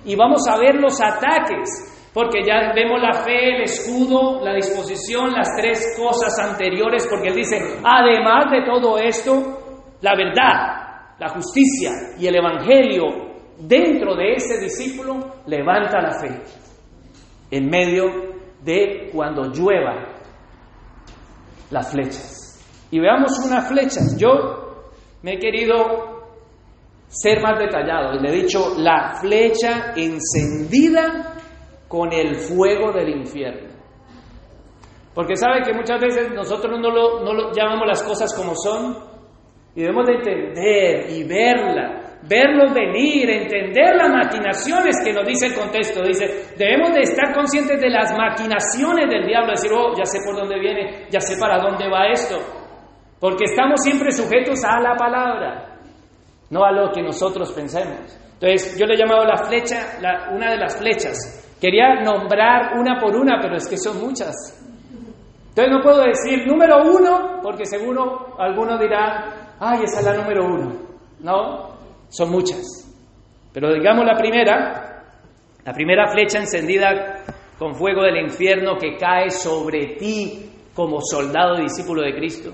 [0.05, 1.69] Y vamos a ver los ataques,
[2.13, 7.35] porque ya vemos la fe, el escudo, la disposición, las tres cosas anteriores, porque él
[7.35, 10.85] dice, además de todo esto, la verdad,
[11.19, 13.03] la justicia y el Evangelio
[13.57, 16.41] dentro de ese discípulo levanta la fe
[17.51, 18.05] en medio
[18.63, 20.15] de cuando llueva
[21.69, 22.41] las flechas.
[22.91, 24.17] Y veamos unas flechas.
[24.17, 24.64] Yo
[25.25, 25.75] me he querido
[27.07, 31.33] ser más detallado y le he dicho la flecha encendida
[31.87, 33.73] con el fuego del infierno.
[35.15, 38.97] Porque sabe que muchas veces nosotros no lo, no lo llamamos las cosas como son
[39.73, 45.55] y debemos de entender y verla verlos venir, entender las maquinaciones que nos dice el
[45.55, 46.01] contexto.
[46.03, 50.35] Dice, debemos de estar conscientes de las maquinaciones del diablo, decir, oh, ya sé por
[50.35, 52.64] dónde viene, ya sé para dónde va esto.
[53.19, 55.79] Porque estamos siempre sujetos a la palabra,
[56.49, 58.17] no a lo que nosotros pensemos.
[58.33, 59.97] Entonces, yo le he llamado la flecha,
[60.31, 61.17] una de las flechas.
[61.59, 64.35] Quería nombrar una por una, pero es que son muchas.
[65.49, 70.45] Entonces no puedo decir número uno, porque seguro alguno dirá, ay, esa es la número
[70.45, 70.73] uno.
[71.21, 71.69] No,
[72.09, 72.61] son muchas.
[73.53, 75.01] Pero digamos la primera,
[75.63, 77.23] la primera flecha encendida
[77.57, 82.51] con fuego del infierno que cae sobre ti como soldado discípulo de Cristo.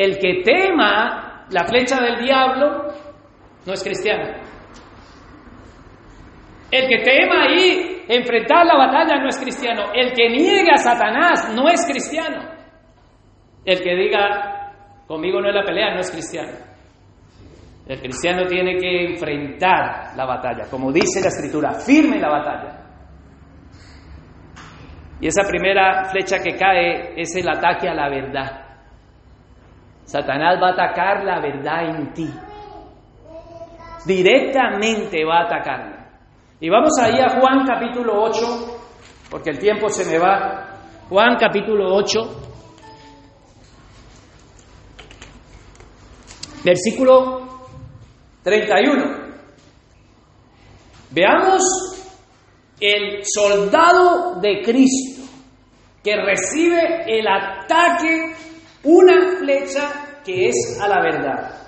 [0.00, 2.86] El que tema la flecha del diablo,
[3.66, 4.32] no es cristiano.
[6.70, 9.92] El que tema ahí enfrentar la batalla no es cristiano.
[9.92, 12.48] El que niega a Satanás no es cristiano.
[13.62, 14.72] El que diga,
[15.06, 16.52] conmigo no es la pelea, no es cristiano.
[17.86, 22.86] El cristiano tiene que enfrentar la batalla, como dice la escritura, firme la batalla.
[25.20, 28.69] Y esa primera flecha que cae es el ataque a la verdad.
[30.10, 32.28] Satanás va a atacar la verdad en ti.
[34.04, 36.10] Directamente va a atacarla.
[36.58, 38.40] Y vamos ahí a Juan capítulo 8,
[39.30, 40.66] porque el tiempo se me va.
[41.08, 42.18] Juan capítulo 8,
[46.64, 47.68] versículo
[48.42, 49.30] 31.
[51.10, 51.62] Veamos
[52.80, 55.22] el soldado de Cristo
[56.02, 58.34] que recibe el ataque,
[58.84, 61.60] una flecha que es a la verdad.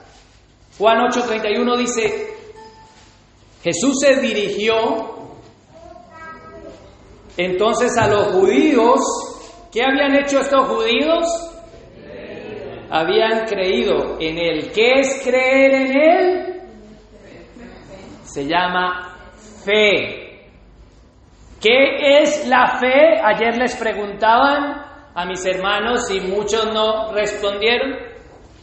[0.79, 2.35] Juan 8:31 dice,
[3.62, 5.12] Jesús se dirigió
[7.37, 9.01] entonces a los judíos.
[9.72, 11.25] ¿Qué habían hecho estos judíos?
[12.90, 14.70] Habían creído en Él.
[14.72, 16.62] ¿Qué es creer en Él?
[18.25, 19.16] Se llama
[19.64, 20.46] fe.
[21.61, 23.20] ¿Qué es la fe?
[23.25, 27.92] Ayer les preguntaban a mis hermanos y muchos no respondieron.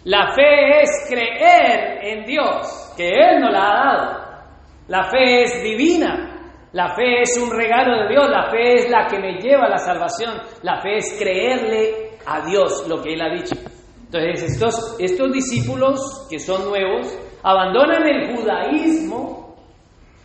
[0.05, 4.29] La fe es creer en Dios, que Él nos la ha dado.
[4.87, 6.35] La fe es divina.
[6.71, 8.29] La fe es un regalo de Dios.
[8.29, 10.35] La fe es la que me lleva a la salvación.
[10.63, 13.55] La fe es creerle a Dios lo que Él ha dicho.
[14.05, 19.55] Entonces, estos, estos discípulos que son nuevos abandonan el judaísmo,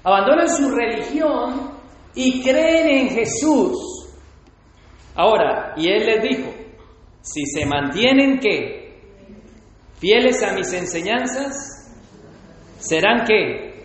[0.02, 1.72] abandonan su religión
[2.14, 3.93] y creen en Jesús.
[5.14, 6.54] Ahora, y Él les dijo,
[7.20, 8.84] si se mantienen que
[9.98, 11.94] fieles a mis enseñanzas,
[12.78, 13.82] serán que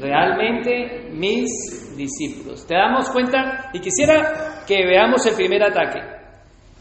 [0.00, 2.66] realmente mis discípulos.
[2.66, 3.70] ¿Te damos cuenta?
[3.72, 6.00] Y quisiera que veamos el primer ataque.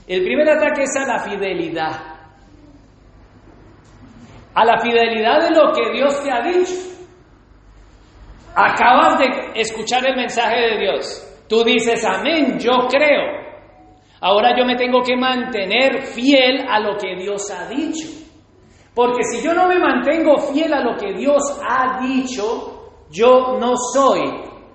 [0.07, 1.91] El primer ataque es a la fidelidad.
[4.53, 6.73] A la fidelidad de lo que Dios te ha dicho.
[8.55, 11.45] Acabas de escuchar el mensaje de Dios.
[11.47, 13.40] Tú dices, amén, yo creo.
[14.21, 18.07] Ahora yo me tengo que mantener fiel a lo que Dios ha dicho.
[18.93, 23.73] Porque si yo no me mantengo fiel a lo que Dios ha dicho, yo no
[23.75, 24.21] soy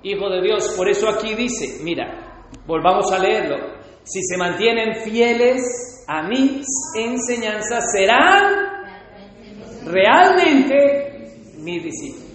[0.03, 0.75] hijo de Dios.
[0.77, 3.57] Por eso aquí dice, mira, volvamos a leerlo.
[4.03, 8.85] Si se mantienen fieles a mis enseñanzas, serán
[9.85, 12.26] realmente mis discípulos.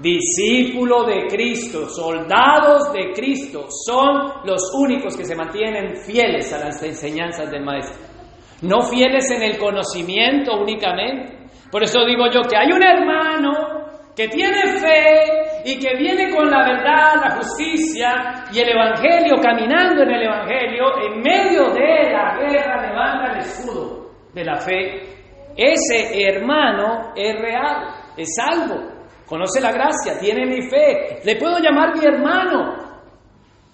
[0.00, 6.80] Discípulo de Cristo, soldados de Cristo, son los únicos que se mantienen fieles a las
[6.82, 8.06] enseñanzas del Maestro.
[8.62, 11.48] No fieles en el conocimiento únicamente.
[11.70, 13.78] Por eso digo yo que hay un hermano
[14.14, 20.02] que tiene fe y que viene con la verdad, la justicia y el Evangelio, caminando
[20.02, 25.02] en el Evangelio, en medio de la guerra levanta el escudo de la fe,
[25.56, 28.97] ese hermano es real, es salvo,
[29.28, 32.76] conoce la gracia, tiene mi fe, le puedo llamar mi hermano,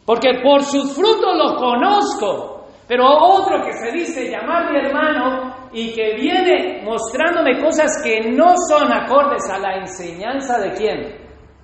[0.04, 2.50] porque por sus frutos los conozco.
[2.86, 8.54] Pero otro que se dice llamar mi hermano y que viene mostrándome cosas que no
[8.68, 11.00] son acordes a la enseñanza de quién?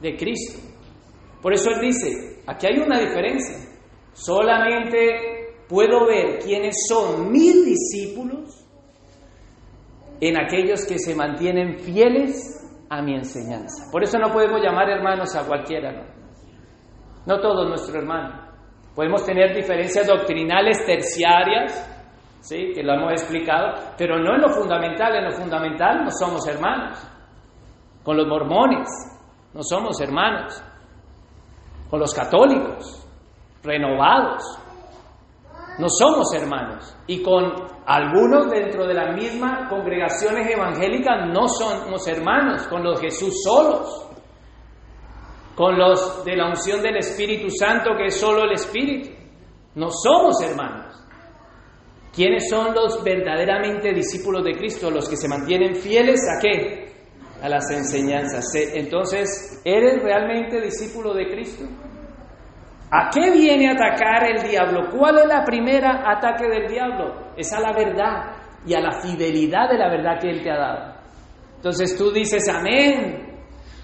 [0.00, 0.60] De Cristo.
[1.42, 3.56] Por eso él dice, aquí hay una diferencia.
[4.14, 8.66] Solamente puedo ver quiénes son mis discípulos
[10.20, 12.59] en aquellos que se mantienen fieles
[12.90, 13.90] a mi enseñanza.
[13.90, 16.02] Por eso no podemos llamar hermanos a cualquiera, ¿no?
[17.24, 18.50] No todos nuestros hermanos.
[18.94, 21.88] Podemos tener diferencias doctrinales terciarias,
[22.40, 22.72] ¿sí?
[22.74, 25.14] que lo hemos explicado, pero no en lo fundamental.
[25.14, 26.98] En lo fundamental no somos hermanos.
[28.02, 28.88] Con los mormones
[29.54, 30.60] no somos hermanos.
[31.88, 33.06] Con los católicos
[33.62, 34.42] renovados
[35.78, 36.96] no somos hermanos.
[37.06, 37.52] Y con
[37.86, 44.10] algunos dentro de las mismas congregaciones evangélicas no somos hermanos, con los Jesús solos
[45.60, 49.10] con los de la unción del Espíritu Santo, que es solo el Espíritu.
[49.74, 50.96] No somos hermanos.
[52.14, 54.90] ¿Quiénes son los verdaderamente discípulos de Cristo?
[54.90, 56.92] Los que se mantienen fieles a qué?
[57.42, 58.46] A las enseñanzas.
[58.54, 61.64] Entonces, ¿eres realmente discípulo de Cristo?
[62.92, 64.90] ¿A qué viene a atacar el diablo?
[64.90, 67.32] ¿Cuál es la primera ataque del diablo?
[67.36, 68.32] Es a la verdad
[68.66, 70.94] y a la fidelidad de la verdad que Él te ha dado.
[71.56, 73.30] Entonces tú dices, amén,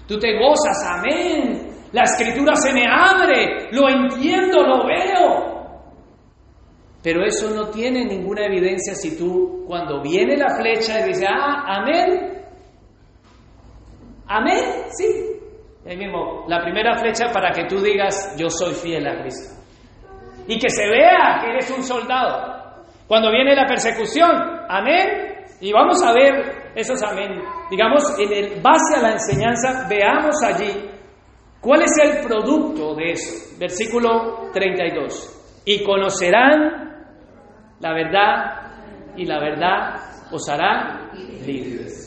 [0.07, 1.67] Tú te gozas, amén.
[1.91, 5.57] La escritura se me abre, lo entiendo, lo veo.
[7.03, 11.63] Pero eso no tiene ninguna evidencia si tú, cuando viene la flecha y dice, ah,
[11.67, 12.35] amén,
[14.29, 15.26] Amén, sí.
[15.87, 19.55] Ahí mismo, la primera flecha para que tú digas, yo soy fiel a Cristo.
[20.47, 22.57] Y que se vea que eres un soldado.
[23.07, 24.31] Cuando viene la persecución,
[24.67, 25.45] amén.
[25.61, 27.41] Y vamos a ver esos amén.
[27.71, 30.89] Digamos, en el base a la enseñanza, veamos allí
[31.61, 33.57] cuál es el producto de eso.
[33.57, 35.63] Versículo 32.
[35.65, 36.87] Y conocerán
[37.79, 39.95] la verdad y la verdad
[40.31, 41.11] os hará
[41.45, 42.06] libres.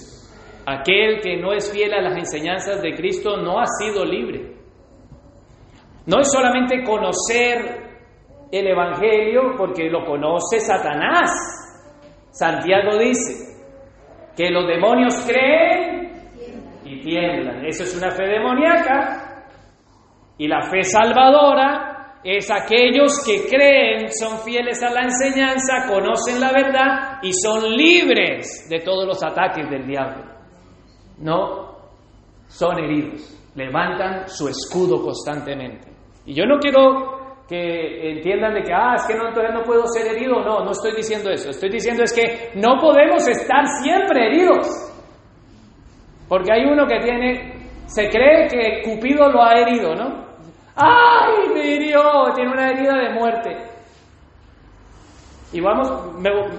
[0.67, 4.57] Aquel que no es fiel a las enseñanzas de Cristo no ha sido libre.
[6.07, 7.91] No es solamente conocer
[8.51, 11.31] el Evangelio porque lo conoce Satanás.
[12.31, 13.51] Santiago dice
[14.37, 16.31] que los demonios creen
[16.85, 17.65] y tiemblan.
[17.65, 19.45] Eso es una fe demoníaca.
[20.39, 21.91] Y la fe salvadora
[22.25, 28.67] es aquellos que creen, son fieles a la enseñanza, conocen la verdad y son libres
[28.69, 30.40] de todos los ataques del diablo.
[31.21, 31.77] No,
[32.49, 35.89] son heridos, levantan su escudo constantemente.
[36.27, 39.83] Y yo no quiero que entiendan de que, ah, es que no, entonces no puedo
[39.89, 40.41] ser herido.
[40.41, 41.51] No, no estoy diciendo eso.
[41.51, 44.69] Estoy diciendo es que no podemos estar siempre heridos.
[46.29, 47.55] Porque hay uno que tiene,
[47.87, 50.27] se cree que Cupido lo ha herido, ¿no?
[50.77, 52.01] ¡Ay, me hirió!
[52.37, 53.57] Tiene una herida de muerte.
[55.53, 55.91] Y vamos,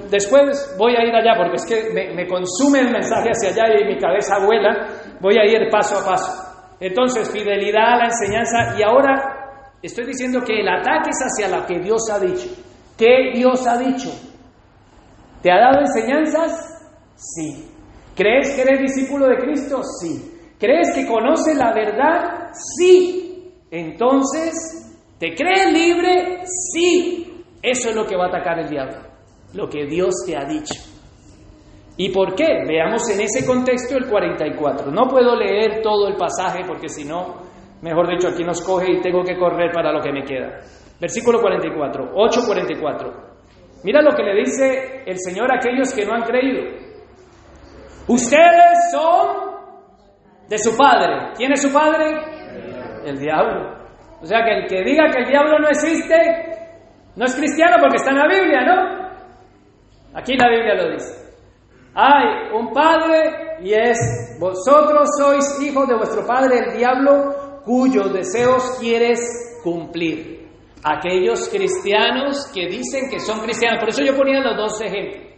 [0.10, 3.80] después voy a ir allá porque es que me, me, consume el mensaje hacia allá
[3.80, 4.88] y mi cabeza vuela.
[5.22, 6.76] Voy a ir paso a paso.
[6.80, 8.76] Entonces, fidelidad a la enseñanza.
[8.78, 9.42] Y ahora
[9.82, 12.50] Estoy diciendo que el ataque es hacia lo que Dios ha dicho.
[12.96, 14.12] ¿Qué Dios ha dicho?
[15.42, 16.88] ¿Te ha dado enseñanzas?
[17.16, 17.68] Sí.
[18.16, 19.82] ¿Crees que eres discípulo de Cristo?
[20.00, 20.54] Sí.
[20.60, 22.52] ¿Crees que conoces la verdad?
[22.54, 23.52] Sí.
[23.72, 24.54] Entonces,
[25.18, 26.44] ¿te crees libre?
[26.46, 27.31] Sí.
[27.62, 28.98] Eso es lo que va a atacar el diablo.
[29.54, 30.80] Lo que Dios te ha dicho.
[31.98, 32.64] ¿Y por qué?
[32.68, 34.92] Veamos en ese contexto el 44.
[34.92, 37.52] No puedo leer todo el pasaje porque si no
[37.82, 40.60] Mejor dicho, aquí nos coge y tengo que correr para lo que me queda.
[41.00, 43.14] Versículo 44, 8:44.
[43.84, 46.62] Mira lo que le dice el Señor a aquellos que no han creído.
[48.08, 49.52] Ustedes son
[50.48, 51.32] de su padre.
[51.36, 52.06] ¿Quién es su padre?
[53.04, 53.82] El diablo.
[54.22, 56.51] O sea que el que diga que el diablo no existe,
[57.16, 59.02] no es cristiano porque está en la Biblia, ¿no?
[60.14, 61.22] Aquí la Biblia lo dice.
[61.94, 68.78] Hay un padre y es vosotros sois hijos de vuestro padre el diablo cuyos deseos
[68.80, 70.50] quieres cumplir.
[70.84, 73.80] Aquellos cristianos que dicen que son cristianos.
[73.80, 75.32] Por eso yo ponía los dos ejemplos.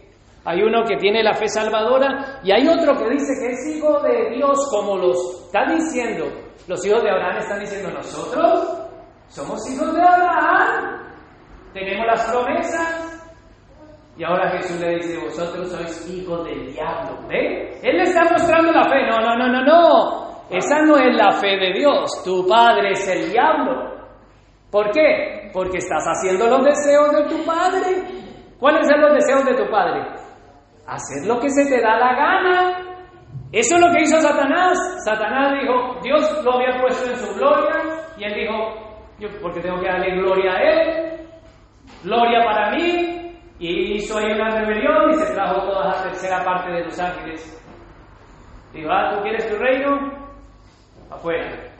[0.46, 4.00] Hay uno que tiene la fe salvadora y hay otro que dice que es hijo
[4.00, 6.26] de Dios, como los están diciendo.
[6.66, 8.84] Los hijos de Abraham están diciendo nosotros
[9.28, 11.00] somos hijos de Abraham,
[11.74, 13.10] tenemos las promesas.
[14.16, 17.26] Y ahora Jesús le dice, vosotros sois hijos del diablo.
[17.28, 17.80] ¿Ve?
[17.82, 19.06] Él le está mostrando la fe.
[19.10, 20.24] No, no, no, no, no.
[20.50, 22.22] Esa no es la fe de Dios.
[22.24, 23.92] Tu padre es el diablo.
[24.70, 25.50] ¿Por qué?
[25.52, 28.04] Porque estás haciendo los deseos de tu padre.
[28.58, 30.06] ¿Cuáles son los deseos de tu padre?
[30.86, 32.78] Hacer lo que se te da la gana.
[33.50, 34.78] Eso es lo que hizo Satanás.
[35.04, 38.54] Satanás dijo, Dios lo había puesto en su gloria y él dijo,
[39.18, 41.23] yo porque tengo que darle gloria a él,
[42.04, 46.70] gloria para mí, y hizo ahí una rebelión y se trajo toda la tercera parte
[46.70, 47.62] de los ángeles.
[48.72, 50.24] Dijo, ah, ¿tú quieres tu reino?
[51.10, 51.70] afuera.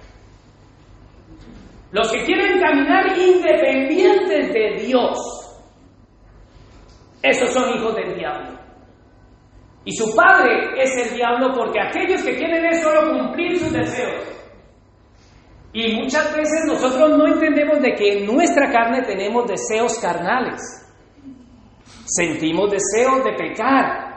[1.93, 5.18] Los que quieren caminar independientes de Dios,
[7.22, 8.59] esos son hijos del diablo.
[9.85, 14.25] Y su padre es el diablo porque aquellos que quieren es solo cumplir sus deseos.
[15.75, 20.61] Y muchas veces nosotros no entendemos de que en nuestra carne tenemos deseos carnales.
[22.07, 24.14] Sentimos deseos de pecar.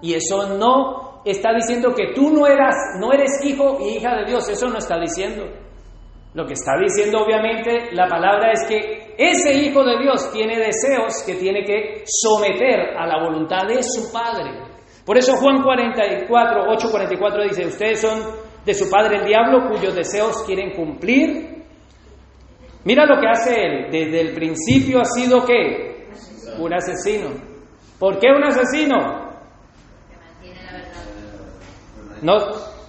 [0.00, 4.26] Y eso no está diciendo que tú no, eras, no eres hijo y hija de
[4.26, 5.44] Dios, eso no está diciendo.
[6.32, 11.24] Lo que está diciendo obviamente la palabra es que ese hijo de Dios tiene deseos
[11.26, 14.50] que tiene que someter a la voluntad de su padre.
[15.04, 19.94] Por eso Juan 44, 8, 44 dice, ustedes son de su padre el diablo cuyos
[19.94, 21.64] deseos quieren cumplir.
[22.84, 23.90] Mira lo que hace él.
[23.90, 26.08] Desde el principio ha sido qué?
[26.58, 27.30] Un asesino.
[27.98, 29.24] ¿Por qué un asesino?
[32.22, 32.38] No,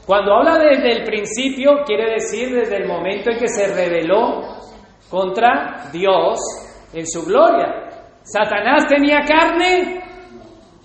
[0.06, 4.60] cuando habla desde el principio, quiere decir desde el momento en que se rebeló
[5.10, 6.40] contra Dios
[6.94, 7.90] en su gloria.
[8.22, 10.04] ¿Satanás tenía carne?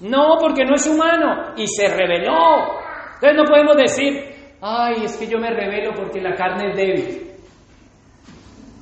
[0.00, 1.52] No, porque no es humano.
[1.56, 2.80] Y se rebeló.
[3.14, 4.29] Entonces no podemos decir,
[4.60, 7.30] ay, es que yo me rebelo porque la carne es débil.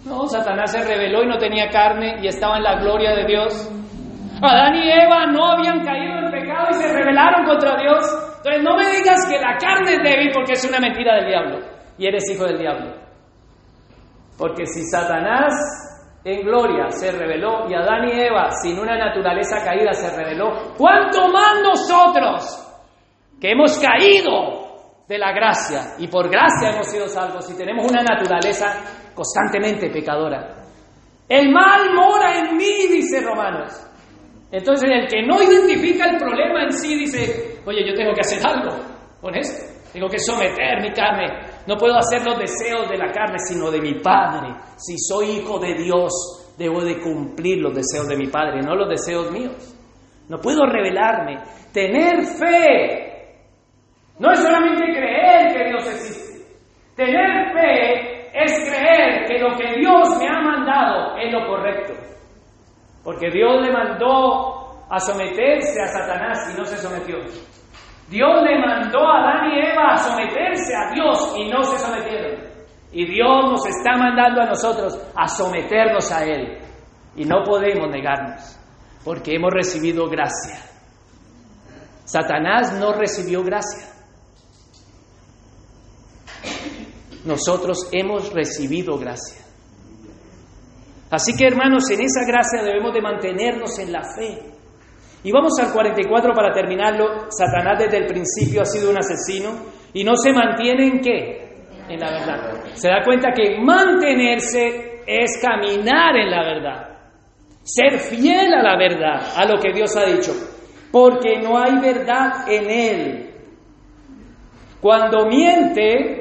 [0.04, 3.70] No, Satanás se rebeló y no tenía carne y estaba en la gloria de Dios.
[4.40, 8.04] Adán y Eva no habían caído en pecado y se rebelaron contra Dios.
[8.38, 11.58] Entonces no me digas que la carne es débil porque es una mentira del diablo
[11.98, 12.94] y eres hijo del diablo.
[14.38, 15.52] Porque si Satanás
[16.24, 21.28] en gloria se reveló y Adán y Eva sin una naturaleza caída se reveló, ¿cuánto
[21.28, 22.64] más nosotros
[23.40, 24.67] que hemos caído
[25.08, 30.54] de la gracia y por gracia hemos sido salvos y tenemos una naturaleza constantemente pecadora?
[31.28, 33.72] El mal mora en mí, dice Romanos.
[34.50, 38.46] Entonces el que no identifica el problema en sí dice, oye, yo tengo que hacer
[38.46, 38.76] algo
[39.20, 39.78] con esto.
[39.92, 41.26] Tengo que someter mi carne.
[41.66, 44.54] No puedo hacer los deseos de la carne, sino de mi Padre.
[44.76, 48.88] Si soy hijo de Dios, debo de cumplir los deseos de mi Padre, no los
[48.88, 49.74] deseos míos.
[50.28, 51.42] No puedo revelarme.
[51.72, 53.07] Tener fe
[54.18, 56.28] no es solamente creer que Dios existe.
[56.96, 61.94] Tener fe es creer que lo que Dios me ha mandado es lo correcto.
[63.04, 67.16] Porque Dios le mandó a someterse a Satanás y no se sometió.
[68.08, 72.48] Dios le mandó a Adán y Eva a someterse a Dios y no se sometieron.
[72.90, 76.58] Y Dios nos está mandando a nosotros a someternos a Él.
[77.14, 78.58] Y no podemos negarnos,
[79.04, 80.56] porque hemos recibido gracia.
[82.04, 83.97] Satanás no recibió gracia.
[87.28, 89.44] Nosotros hemos recibido gracia.
[91.10, 94.48] Así que hermanos, en esa gracia debemos de mantenernos en la fe.
[95.22, 97.28] Y vamos al 44 para terminarlo.
[97.28, 99.50] Satanás desde el principio ha sido un asesino
[99.92, 101.48] y no se mantiene en qué?
[101.90, 102.64] En la verdad.
[102.72, 106.88] Se da cuenta que mantenerse es caminar en la verdad.
[107.62, 110.32] Ser fiel a la verdad, a lo que Dios ha dicho.
[110.90, 113.30] Porque no hay verdad en él.
[114.80, 116.17] Cuando miente,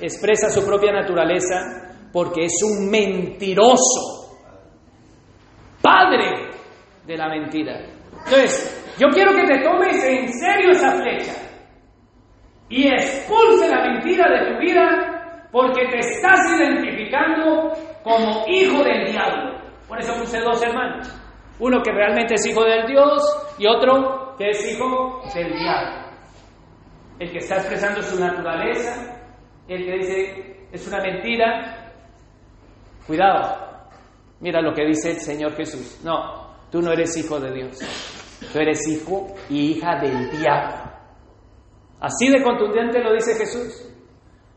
[0.00, 4.36] expresa su propia naturaleza porque es un mentiroso.
[5.82, 6.50] Padre
[7.06, 7.80] de la mentira.
[8.24, 11.32] Entonces, yo quiero que te tomes en serio esa flecha
[12.68, 17.72] y expulse la mentira de tu vida porque te estás identificando
[18.02, 19.58] como hijo del diablo.
[19.86, 21.08] Por eso puse dos hermanos.
[21.58, 23.22] Uno que realmente es hijo del Dios
[23.58, 26.08] y otro que es hijo del diablo.
[27.18, 29.17] El que está expresando su naturaleza,
[29.68, 31.92] el que dice es una mentira.
[33.06, 33.56] Cuidado,
[34.40, 36.00] mira lo que dice el Señor Jesús.
[36.04, 37.78] No, tú no eres hijo de Dios.
[38.52, 40.92] Tú eres hijo y hija del diablo.
[42.00, 43.88] Así de contundente lo dice Jesús.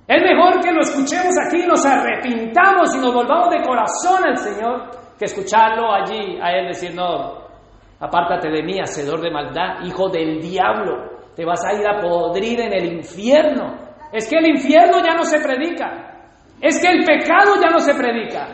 [0.07, 4.89] Es mejor que lo escuchemos aquí, nos arrepintamos y nos volvamos de corazón al Señor,
[5.18, 7.47] que escucharlo allí a Él decir, no,
[7.99, 12.59] apártate de mí, hacedor de maldad, hijo del diablo, te vas a ir a podrir
[12.59, 13.80] en el infierno.
[14.12, 16.12] Es que el infierno ya no se predica,
[16.59, 18.47] es que el pecado ya no se predica,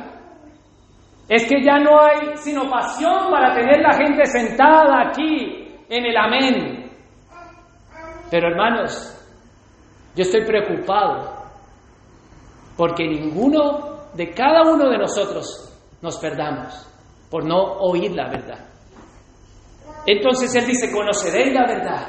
[1.28, 6.18] es que ya no hay sino pasión para tener la gente sentada aquí en el
[6.18, 6.92] amén.
[8.30, 9.14] Pero hermanos,
[10.16, 11.38] yo estoy preocupado
[12.78, 16.88] porque ninguno de cada uno de nosotros nos perdamos
[17.30, 18.66] por no oír la verdad.
[20.06, 22.08] Entonces Él dice, conoceréis la verdad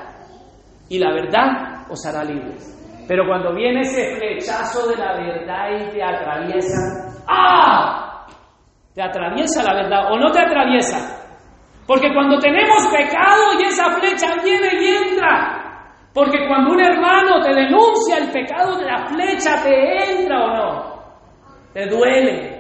[0.89, 2.78] y la verdad os hará libres.
[3.09, 6.77] Pero cuando viene ese flechazo de la verdad y te atraviesa,
[7.27, 8.27] ¡ah!
[8.95, 11.19] ¿Te atraviesa la verdad o no te atraviesa?
[11.87, 15.59] Porque cuando tenemos pecado y esa flecha viene y entra.
[16.13, 21.03] Porque cuando un hermano te denuncia el pecado de la flecha, ¿te entra o no?
[21.73, 22.59] Te duele.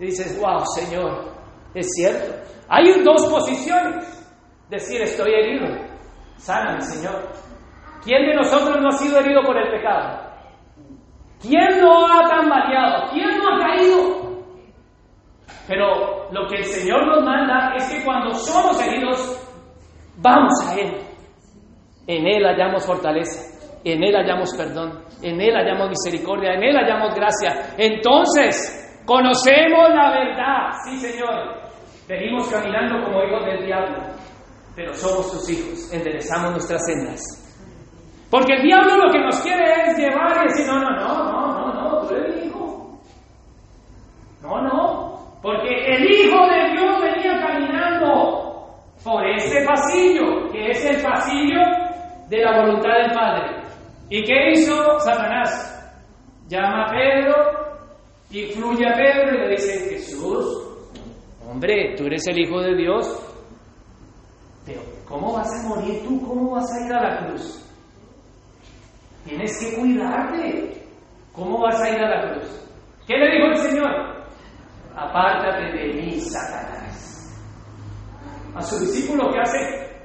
[0.00, 1.32] Dices, wow, Señor,
[1.74, 2.34] es cierto.
[2.68, 4.26] Hay dos posiciones.
[4.68, 5.68] Decir, estoy herido.
[6.38, 7.30] Sáname, Señor.
[8.04, 10.32] ¿Quién de nosotros no ha sido herido por el pecado?
[11.40, 13.10] ¿Quién no ha tambaleado?
[13.12, 14.22] ¿Quién no ha caído?
[15.68, 19.38] Pero lo que el Señor nos manda es que cuando somos heridos,
[20.18, 20.96] vamos a Él.
[22.06, 23.40] En Él hallamos fortaleza,
[23.84, 27.74] en Él hallamos perdón, en Él hallamos misericordia, en Él hallamos gracia.
[27.78, 31.62] Entonces, conocemos la verdad, sí Señor.
[32.08, 33.98] Venimos caminando como hijos del diablo,
[34.74, 37.41] pero somos sus hijos, enderezamos nuestras sendas.
[38.32, 41.52] Porque el diablo lo que nos quiere es llevar y decir, no, no, no, no,
[41.52, 42.98] no, no, tú eres hijo.
[44.40, 48.74] No, no, porque el Hijo de Dios venía caminando
[49.04, 51.60] por ese pasillo, que es el pasillo
[52.30, 53.64] de la voluntad del Padre.
[54.08, 55.94] ¿Y qué hizo Satanás?
[56.48, 57.34] Llama a Pedro
[58.30, 60.88] y fluye a Pedro y le dice, Jesús,
[61.46, 63.06] hombre, tú eres el Hijo de Dios,
[64.64, 66.26] pero ¿cómo vas a morir tú?
[66.26, 67.61] ¿Cómo vas a ir a la cruz?
[69.24, 70.72] Tienes que cuidarte.
[71.32, 72.68] ¿Cómo vas a ir a la cruz?
[73.06, 74.12] ¿Qué le dijo el Señor?
[74.96, 77.34] apártate de mí, Satanás.
[78.54, 79.58] A su discípulo que hace,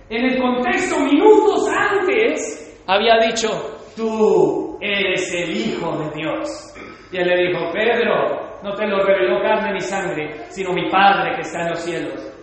[0.09, 3.49] en el contexto minutos antes, había dicho,
[3.95, 6.73] tú eres el Hijo de Dios.
[7.11, 11.35] Y él le dijo, Pedro, no te lo reveló carne ni sangre, sino mi Padre
[11.35, 12.33] que está en los cielos.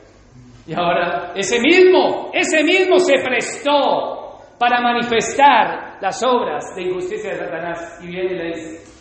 [0.66, 4.23] Y ahora, ese mismo, ese mismo se prestó
[4.58, 7.98] para manifestar las obras de injusticia de Satanás.
[8.02, 8.94] Y viene y le dice,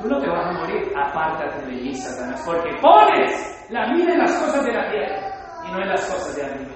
[0.00, 4.18] tú no te vas a morir, apártate de mí, Satanás, porque pones la vida en
[4.18, 6.72] las cosas de la tierra y no en las cosas de arriba.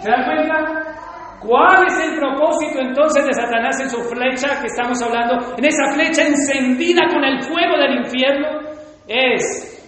[0.00, 1.00] ¿Se dan cuenta?
[1.40, 5.56] ¿Cuál es el propósito entonces de Satanás en su flecha que estamos hablando?
[5.56, 8.60] En esa flecha encendida con el fuego del infierno
[9.08, 9.80] es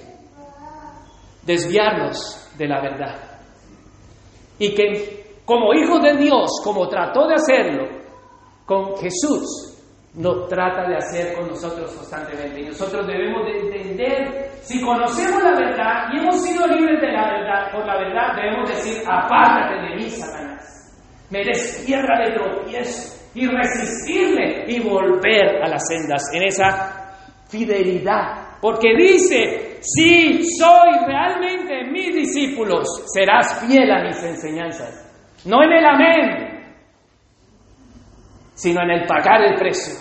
[1.44, 3.14] desviarnos de la verdad.
[4.58, 5.21] Y que
[5.52, 7.86] como hijos de Dios, como trató de hacerlo
[8.64, 9.68] con Jesús,
[10.16, 12.62] lo trata de hacer con nosotros constantemente.
[12.62, 17.32] Y nosotros debemos de entender, si conocemos la verdad y hemos sido libres de la
[17.32, 20.96] verdad, por la verdad debemos decir, apártate de mí, Satanás.
[21.28, 27.14] Me destierra de tropiezo y resistirle y volver a las sendas en esa
[27.50, 28.56] fidelidad.
[28.62, 35.01] Porque dice, si soy realmente mis discípulos, serás fiel a mis enseñanzas.
[35.44, 36.52] No en el amén,
[38.54, 39.94] sino en el pagar el precio.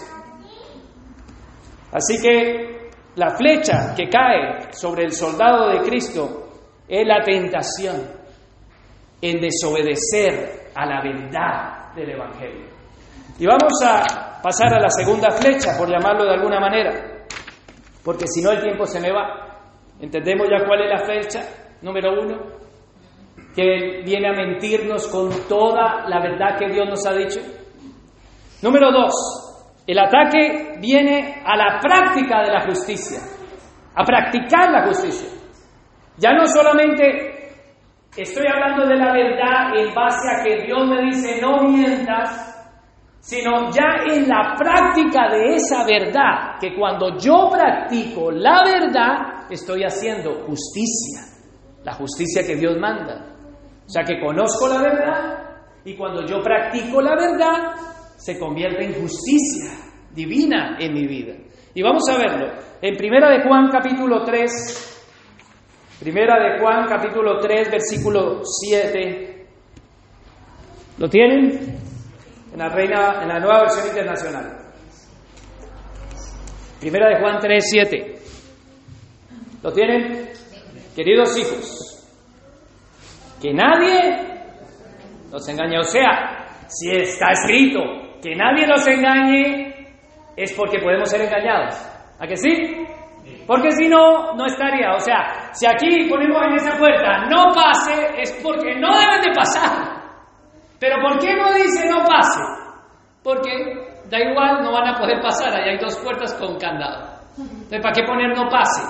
[1.92, 6.48] Así que la flecha que cae sobre el soldado de Cristo
[6.88, 8.08] es la tentación
[9.22, 12.68] en desobedecer a la verdad del Evangelio.
[13.40, 16.92] Y vamos a pasar a la segunda flecha, por llamarlo de alguna manera,
[18.04, 19.60] porque si no el tiempo se me va.
[20.00, 21.42] ¿Entendemos ya cuál es la flecha?
[21.82, 22.61] Número uno,
[23.56, 27.40] que viene a mentirnos con toda la verdad que Dios nos ha dicho.
[28.62, 29.14] Número dos,
[29.88, 33.20] el ataque viene a la práctica de la justicia,
[33.96, 35.30] a practicar la justicia.
[36.18, 37.50] Ya no solamente
[38.16, 42.48] estoy hablando de la verdad en base a que Dios me dice no mientas,
[43.20, 49.84] sino ya en la práctica de esa verdad, que cuando yo practico la verdad, estoy
[49.84, 51.22] haciendo justicia,
[51.84, 53.32] la justicia que Dios manda.
[53.92, 55.50] O sea que conozco la verdad
[55.84, 57.76] y cuando yo practico la verdad,
[58.16, 59.70] se convierte en justicia
[60.12, 61.34] divina en mi vida.
[61.74, 62.54] Y vamos a verlo.
[62.82, 69.48] En Primera de Juan capítulo 3, Primera de Juan capítulo 3, versículo 7.
[70.98, 71.78] ¿Lo tienen?
[72.54, 74.58] En la reina, en la nueva versión internacional.
[76.80, 78.16] Primera de Juan 3, 7.
[79.62, 80.30] ¿Lo tienen?
[80.96, 81.91] Queridos hijos,
[83.42, 84.32] que nadie
[85.32, 85.80] nos engañe.
[85.80, 87.80] O sea, si está escrito
[88.22, 89.72] que nadie nos engañe,
[90.38, 91.76] es porque podemos ser engañados.
[92.20, 92.86] ¿A que sí?
[93.48, 94.94] Porque si no, no estaría.
[94.94, 99.34] O sea, si aquí ponemos en esa puerta no pase, es porque no deben de
[99.36, 100.02] pasar.
[100.80, 102.42] Pero ¿por qué no dice no pase?
[103.24, 103.52] Porque
[104.10, 105.54] da igual, no van a poder pasar.
[105.54, 107.20] Ahí hay dos puertas con candado.
[107.38, 108.82] Entonces, ¿para qué poner no pase?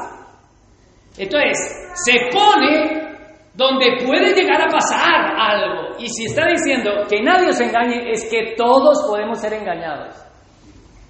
[1.17, 3.00] Entonces, se pone
[3.53, 5.95] donde puede llegar a pasar algo.
[5.99, 10.15] Y si está diciendo que nadie os engañe, es que todos podemos ser engañados.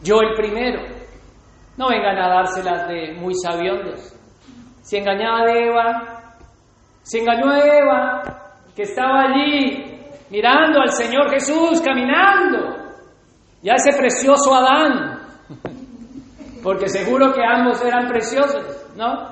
[0.03, 0.81] Yo el primero.
[1.77, 4.13] No vengan a dárselas de muy sabiondos.
[4.81, 6.35] Si engañaba a Eva,
[7.03, 8.21] se engañó a Eva,
[8.75, 12.91] que estaba allí mirando al Señor Jesús caminando,
[13.63, 15.21] y a ese precioso Adán,
[16.63, 19.29] porque seguro que ambos eran preciosos, ¿no?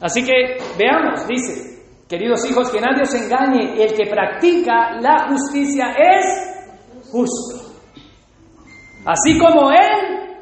[0.00, 1.71] Así que veamos, dice,
[2.12, 7.72] queridos hijos, que nadie os engañe, el que practica la justicia es justo.
[9.06, 10.36] Así como Él,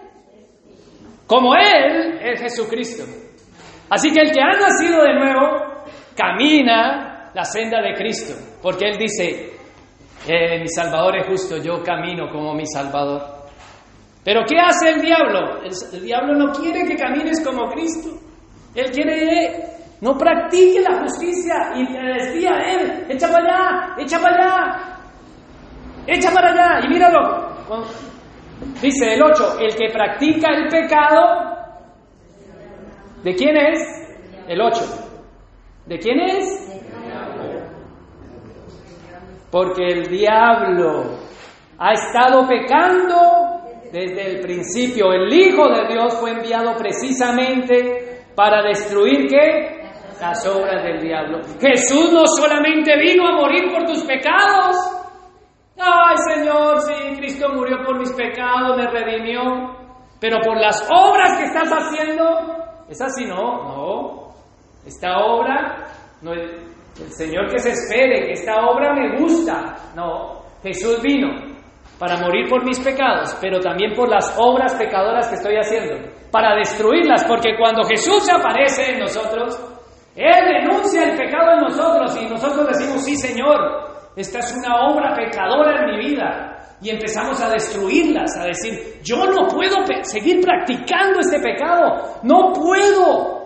[1.29, 3.05] como Él es Jesucristo.
[3.89, 5.85] Así que el que ha nacido de nuevo
[6.17, 9.53] camina la senda de Cristo, porque Él dice,
[10.27, 13.47] eh, mi Salvador es justo, yo camino como mi Salvador.
[14.25, 15.63] Pero ¿qué hace el diablo?
[15.63, 18.11] El, el diablo no quiere que camines como Cristo.
[18.75, 24.19] Él quiere, no practique la justicia y te desvía a Él, echa para allá, echa
[24.19, 24.99] para allá,
[26.07, 26.87] echa para allá.
[26.87, 27.51] Y míralo,
[28.83, 31.57] Dice el 8, el que practica el pecado,
[33.23, 33.81] ¿de quién es?
[34.49, 34.81] El 8.
[35.87, 36.83] ¿De quién es?
[39.51, 41.19] Porque el diablo
[41.79, 45.13] ha estado pecando desde el principio.
[45.13, 49.80] El Hijo de Dios fue enviado precisamente para destruir qué?
[50.21, 51.41] Las obras del diablo.
[51.61, 54.77] Jesús no solamente vino a morir por tus pecados,
[55.83, 59.41] Ay, Señor, sí, Cristo murió por mis pecados, me redimió.
[60.21, 62.25] Pero por las obras que estás haciendo,
[62.89, 64.35] es así, no, no.
[64.85, 65.87] Esta obra
[66.21, 69.75] no El Señor que se espere, que esta obra me gusta.
[69.95, 71.29] No, Jesús vino
[71.99, 75.97] para morir por mis pecados, pero también por las obras pecadoras que estoy haciendo,
[76.31, 79.80] para destruirlas, porque cuando Jesús aparece en nosotros,
[80.21, 83.57] Él denuncia el pecado en nosotros y nosotros decimos, sí Señor,
[84.15, 86.59] esta es una obra pecadora en mi vida.
[86.83, 93.41] Y empezamos a destruirlas, a decir, yo no puedo seguir practicando este pecado, no puedo.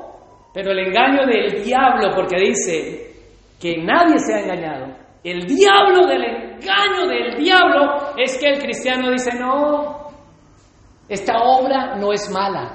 [0.53, 3.13] Pero el engaño del diablo, porque dice
[3.61, 9.13] que nadie se ha engañado, el diablo del engaño del diablo es que el cristiano
[9.13, 10.11] dice, no,
[11.09, 12.73] esta obra no es mala,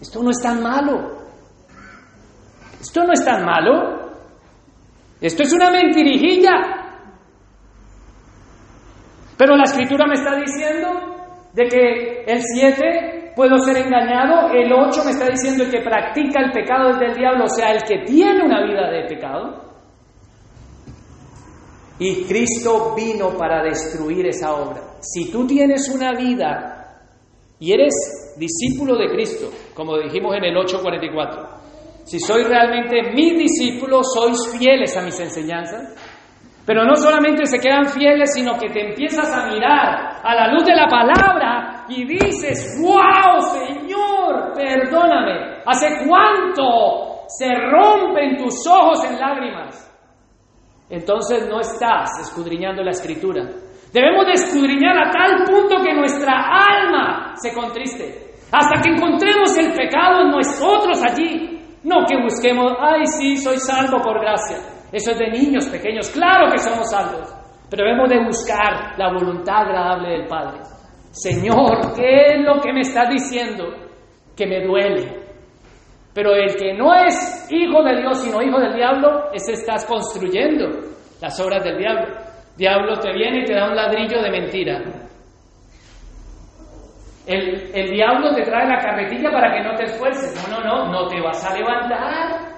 [0.00, 1.21] esto no es tan malo,
[2.82, 4.10] esto no es tan malo,
[5.20, 6.50] esto es una mentirijilla.
[9.38, 10.88] Pero la escritura me está diciendo
[11.52, 16.40] de que el 7 puedo ser engañado, el 8 me está diciendo el que practica
[16.40, 19.62] el pecado del diablo, o sea, el que tiene una vida de pecado.
[22.00, 24.80] Y Cristo vino para destruir esa obra.
[25.00, 26.98] Si tú tienes una vida
[27.60, 27.94] y eres
[28.36, 31.61] discípulo de Cristo, como dijimos en el 844,
[32.04, 35.94] si soy realmente mi discípulo, sois fieles a mis enseñanzas,
[36.64, 40.64] pero no solamente se quedan fieles, sino que te empiezas a mirar a la luz
[40.64, 49.18] de la palabra y dices, wow, Señor, perdóname, ¿hace cuánto se rompen tus ojos en
[49.18, 49.92] lágrimas?
[50.92, 53.48] entonces no estás escudriñando la escritura.
[53.94, 59.72] Debemos de escudriñar a tal punto que nuestra alma se contriste, hasta que encontremos el
[59.72, 61.61] pecado en nosotros allí.
[61.84, 64.58] No que busquemos, ay sí, soy salvo por gracia.
[64.92, 67.34] Eso es de niños pequeños, claro que somos salvos,
[67.70, 70.60] pero debemos de buscar la voluntad agradable del Padre.
[71.10, 73.64] Señor, ¿qué es lo que me estás diciendo?
[74.36, 75.22] Que me duele,
[76.14, 80.68] pero el que no es hijo de Dios, sino hijo del diablo, ese estás construyendo
[81.20, 82.16] las obras del diablo.
[82.56, 84.82] Diablo te viene y te da un ladrillo de mentira.
[87.26, 90.48] El, diablo te trae la carretilla para que no te esfuerces.
[90.48, 92.52] No, no, no, no te vas a levantar.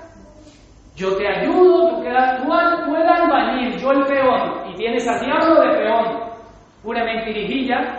[0.96, 2.48] Yo te ayudo, tú, quedas, tú,
[2.84, 6.30] tú el albañil, yo el peón, y tienes al diablo de peón.
[6.82, 7.98] Pura mentirijilla.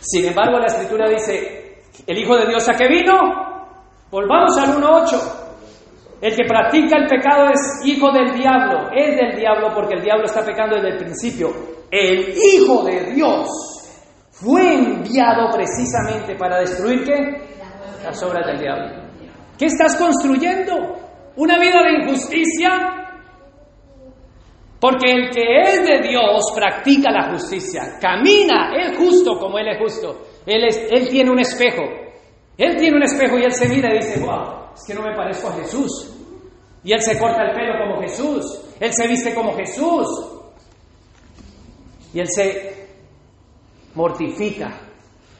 [0.00, 3.12] Sin embargo, la escritura dice, ¿el Hijo de Dios a qué vino?
[4.10, 5.42] Volvamos al 1.8.
[6.20, 10.26] El que practica el pecado es hijo del diablo, es del diablo porque el diablo
[10.26, 11.48] está pecando desde el principio.
[11.90, 13.48] El Hijo de Dios
[14.42, 17.54] fue enviado precisamente para destruir qué?
[18.02, 19.02] Las obras del diablo.
[19.56, 20.74] ¿Qué estás construyendo?
[21.36, 22.70] ¿Una vida de injusticia?
[24.80, 29.78] Porque el que es de Dios practica la justicia, camina, es justo como Él es
[29.78, 30.22] justo.
[30.44, 31.82] Él, es, él tiene un espejo,
[32.58, 35.14] él tiene un espejo y él se mira y dice, wow, es que no me
[35.14, 36.12] parezco a Jesús.
[36.82, 38.60] Y él se corta el pelo como Jesús.
[38.80, 40.08] Él se viste como Jesús.
[42.12, 42.71] Y él se
[43.94, 44.70] mortifica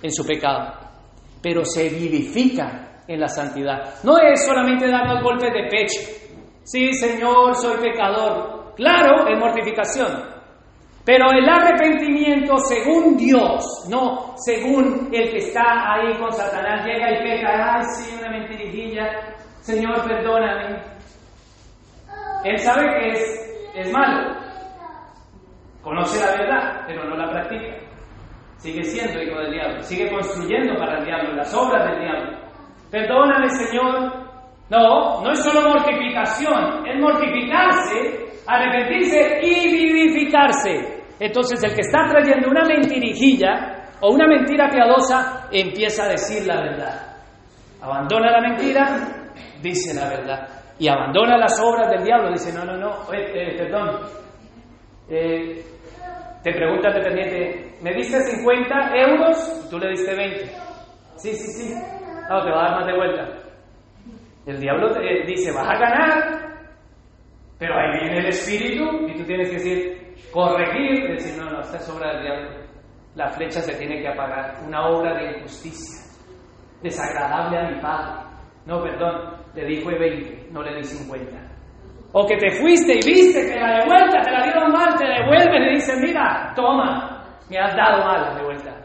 [0.02, 0.74] en su pecado,
[1.42, 4.02] pero se vivifica en la santidad.
[4.04, 6.00] No es solamente darnos golpes de pecho.
[6.64, 8.74] Sí, Señor, soy pecador.
[8.76, 10.32] Claro, es mortificación.
[11.04, 17.22] Pero el arrepentimiento según Dios, no según el que está ahí con Satanás, llega y
[17.24, 19.10] peca, ay, sí, una mentirijilla,
[19.62, 20.80] Señor, perdóname.
[22.44, 24.36] Él sabe que es, es malo,
[25.82, 27.91] conoce la verdad, pero no la practica.
[28.62, 32.38] Sigue siendo hijo del diablo, sigue construyendo para el diablo, las obras del diablo.
[32.90, 34.22] Perdóname, Señor.
[34.70, 41.02] No, no es solo mortificación, es mortificarse arrepentirse y vivificarse.
[41.20, 46.60] Entonces el que está trayendo una mentirijilla o una mentira piadosa empieza a decir la
[46.60, 47.16] verdad.
[47.80, 50.48] Abandona la mentira, dice la verdad.
[50.78, 54.00] Y abandona las obras del diablo, dice, no, no, no, eh, perdón.
[55.08, 55.64] Eh,
[56.42, 59.68] te pregunta el dependiente, ¿me diste 50 euros?
[59.70, 60.44] Tú le diste 20.
[61.16, 61.74] Sí, sí, sí.
[62.28, 63.28] No, te va a dar más de vuelta.
[64.46, 66.42] El diablo te dice, vas a ganar,
[67.58, 71.76] pero ahí viene el espíritu y tú tienes que decir, corregir, decir, no, no, esta
[71.76, 72.50] es obra del diablo.
[73.14, 74.56] La flecha se tiene que apagar.
[74.66, 76.10] Una obra de injusticia,
[76.82, 78.26] desagradable a mi padre.
[78.66, 81.41] No, perdón, le di fue 20, no le di 50.
[82.12, 85.06] O que te fuiste y viste que la de vuelta te la dieron mal, te
[85.06, 88.82] devuelven y dicen, mira, toma, me has dado mal de vuelta.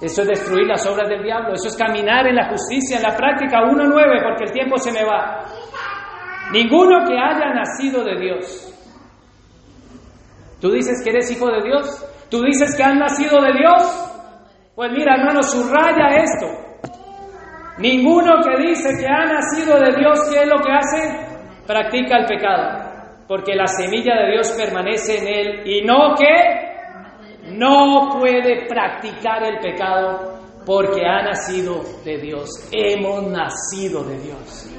[0.00, 3.16] Eso es destruir las obras del diablo, eso es caminar en la justicia, en la
[3.16, 5.40] práctica 1.9, porque el tiempo se me va.
[6.52, 8.72] Ninguno que haya nacido de Dios.
[10.60, 12.06] ¿Tú dices que eres hijo de Dios?
[12.30, 14.12] ¿Tú dices que has nacido de Dios?
[14.74, 16.65] Pues mira, hermano, subraya esto.
[17.78, 21.64] Ninguno que dice que ha nacido de Dios, ¿qué es lo que hace?
[21.66, 22.86] Practica el pecado.
[23.28, 29.58] Porque la semilla de Dios permanece en él y no que no puede practicar el
[29.58, 32.48] pecado porque ha nacido de Dios.
[32.72, 34.70] Hemos nacido de Dios.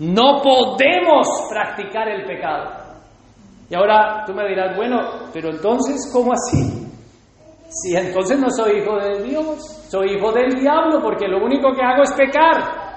[0.00, 2.80] No podemos practicar el pecado.
[3.68, 4.98] Y ahora tú me dirás, bueno,
[5.32, 6.79] pero entonces, ¿cómo así?
[7.70, 11.82] Si entonces no soy hijo de Dios, soy hijo del diablo, porque lo único que
[11.82, 12.90] hago es pecar.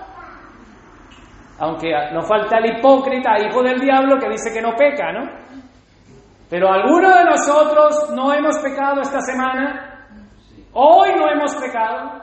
[1.59, 5.29] Aunque no falta el hipócrita, hijo del diablo, que dice que no peca, ¿no?
[6.49, 10.07] Pero algunos de nosotros no hemos pecado esta semana,
[10.73, 12.21] hoy no hemos pecado.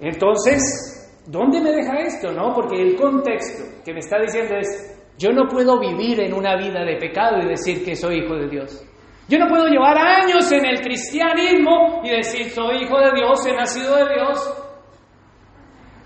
[0.00, 1.00] Entonces,
[1.30, 2.32] ¿Dónde me deja esto?
[2.32, 6.56] No, porque el contexto que me está diciendo es, yo no puedo vivir en una
[6.56, 8.84] vida de pecado y decir que soy hijo de Dios.
[9.30, 13.54] Yo no puedo llevar años en el cristianismo y decir, soy hijo de Dios, he
[13.54, 14.66] nacido de Dios.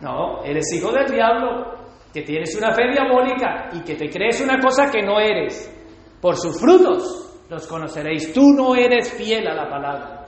[0.02, 1.72] No, eres hijo del diablo,
[2.12, 5.74] que tienes una fe diabólica y que te crees una cosa que no eres.
[6.20, 8.30] Por sus frutos los conoceréis.
[8.34, 10.26] Tú no eres fiel a la palabra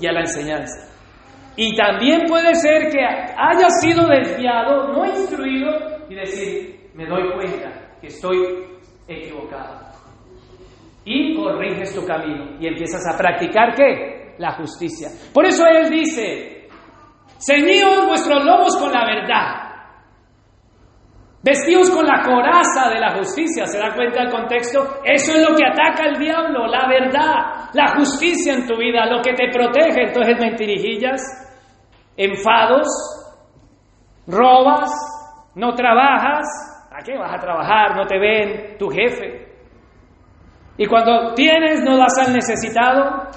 [0.00, 0.90] y a la enseñanza.
[1.54, 5.70] Y también puede ser que haya sido desviado, no instruido,
[6.08, 8.66] y decir, me doy cuenta que estoy
[9.06, 9.91] equivocado.
[11.04, 14.34] Y corriges tu camino y empiezas a practicar qué?
[14.38, 15.08] La justicia.
[15.34, 16.68] Por eso Él dice,
[17.38, 19.72] ceñíos vuestros lomos con la verdad.
[21.44, 24.78] Vestidos con la coraza de la justicia, ¿se da cuenta el contexto?
[25.04, 29.20] Eso es lo que ataca el diablo, la verdad, la justicia en tu vida, lo
[29.20, 30.04] que te protege.
[30.04, 31.20] Entonces mentirijillas,
[32.16, 32.86] enfados,
[34.28, 34.90] robas,
[35.56, 36.46] no trabajas.
[36.92, 37.96] ¿A qué vas a trabajar?
[37.96, 39.41] No te ven tu jefe.
[40.76, 43.28] Y cuando tienes, no das al necesitado.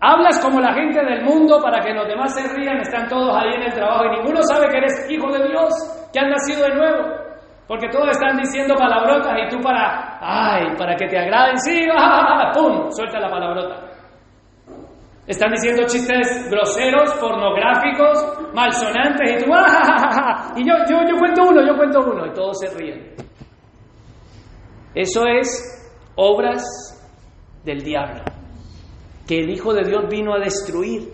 [0.00, 3.54] Hablas como la gente del mundo para que los demás se rían, están todos ahí
[3.54, 5.70] en el trabajo y ninguno sabe que eres hijo de Dios,
[6.12, 7.22] que has nacido de nuevo.
[7.68, 11.86] Porque todos están diciendo palabrotas y tú para, ay, para que te agraden, sí,
[12.54, 12.90] ¡pum!
[12.90, 13.92] Suelta la palabrota.
[15.24, 20.52] Están diciendo chistes groseros, pornográficos, malsonantes y tú, ¡ah!
[20.56, 23.14] Y yo, yo cuento uno, yo cuento uno y todos se ríen.
[24.94, 25.81] Eso es
[26.16, 26.62] obras
[27.64, 28.22] del diablo,
[29.26, 31.08] que el Hijo de Dios vino a destruir,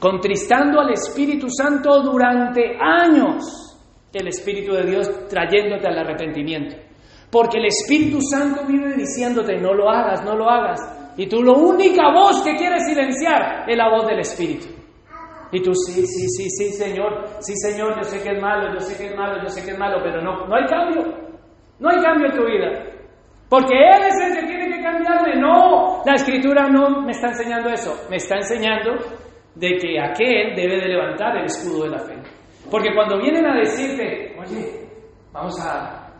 [0.00, 3.68] contristando al Espíritu Santo durante años,
[4.12, 6.76] el Espíritu de Dios trayéndote al arrepentimiento.
[7.30, 10.80] Porque el Espíritu Santo vive diciéndote, no lo hagas, no lo hagas.
[11.16, 14.66] Y tú la única voz que quieres silenciar es la voz del Espíritu.
[15.50, 18.80] Y tú, sí, sí, sí, sí, Señor, sí, Señor, yo sé que es malo, yo
[18.80, 21.02] sé que es malo, yo sé que es malo, pero no, no hay cambio.
[21.78, 22.97] No hay cambio en tu vida.
[23.48, 25.36] Porque Él es el que tiene que cambiarme.
[25.40, 28.06] No, la Escritura no me está enseñando eso.
[28.10, 28.96] Me está enseñando
[29.54, 32.14] de que aquel debe de levantar el escudo de la fe.
[32.70, 34.88] Porque cuando vienen a decirte, oye,
[35.32, 36.10] vamos a,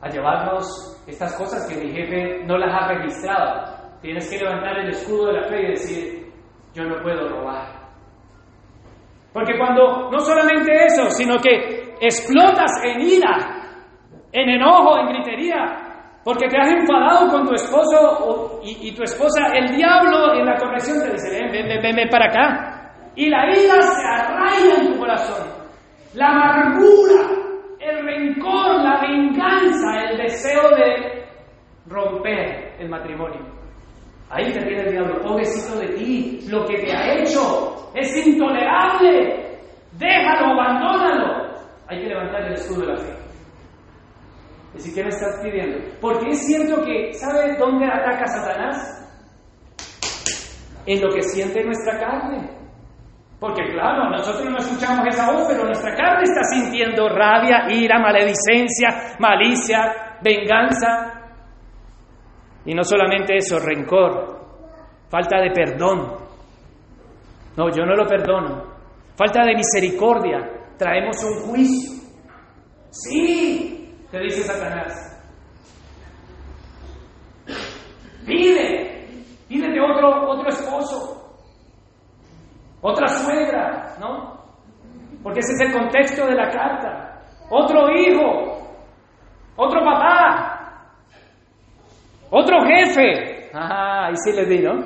[0.00, 4.90] a llevarnos estas cosas que mi jefe no las ha registrado, Tienes que levantar el
[4.90, 6.32] escudo de la fe y decir,
[6.72, 7.66] yo no puedo robar.
[9.32, 13.36] Porque cuando, no solamente eso, sino que explotas en ira,
[14.30, 19.76] en enojo, en gritería, porque te has enfadado con tu esposo y, tu esposa, el
[19.76, 22.92] diablo en la corrección te dice, ven, ven, ven, ven para acá.
[23.14, 25.46] Y la ira se arraiga en tu corazón.
[26.14, 27.22] La amargura,
[27.80, 31.24] el rencor, la venganza, el deseo de
[31.86, 33.40] romper el matrimonio.
[34.30, 39.58] Ahí te viene el diablo, pobrecito de ti, lo que te ha hecho es intolerable,
[39.92, 41.48] déjalo, abandónalo.
[41.88, 43.27] Hay que levantar el escudo de la fe.
[44.78, 45.78] Es decir, ¿qué me estás pidiendo?
[46.00, 48.76] Porque es cierto que, ¿sabes dónde ataca Satanás?
[50.86, 52.48] En lo que siente nuestra carne.
[53.40, 59.16] Porque claro, nosotros no escuchamos esa voz, pero nuestra carne está sintiendo rabia, ira, maledicencia,
[59.18, 61.24] malicia, venganza.
[62.64, 64.46] Y no solamente eso, rencor,
[65.08, 66.18] falta de perdón.
[67.56, 68.62] No, yo no lo perdono.
[69.16, 70.38] Falta de misericordia.
[70.78, 72.00] Traemos un juicio.
[72.90, 73.77] Sí,
[74.10, 75.04] te dice Satanás.
[78.26, 81.40] Pide, pídete otro, otro esposo,
[82.82, 84.38] otra suegra, ¿no?
[85.22, 87.22] Porque ese es el contexto de la carta.
[87.50, 88.76] Otro hijo,
[89.56, 90.58] otro papá,
[92.30, 93.50] otro jefe.
[93.54, 94.84] Ah, ahí sí les di, ¿no?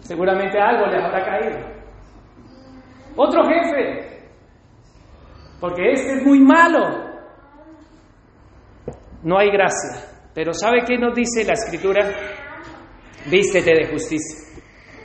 [0.00, 1.58] Seguramente algo les habrá caído.
[3.16, 4.28] Otro jefe.
[5.60, 7.11] Porque este es muy malo.
[9.22, 10.08] No hay gracia.
[10.34, 12.10] Pero ¿sabe qué nos dice la escritura?
[13.30, 14.52] Vístete de justicia.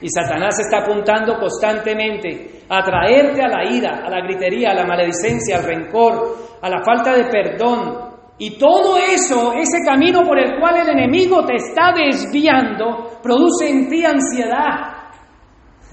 [0.02, 4.86] Y Satanás está apuntando constantemente a traerte a la ira, a la gritería, a la
[4.86, 8.08] maledicencia, al rencor, a la falta de perdón.
[8.40, 13.88] Y todo eso, ese camino por el cual el enemigo te está desviando, produce en
[13.90, 15.10] ti ansiedad,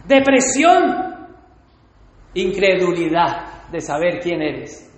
[0.07, 0.83] depresión,
[2.35, 4.91] incredulidad de saber quién eres.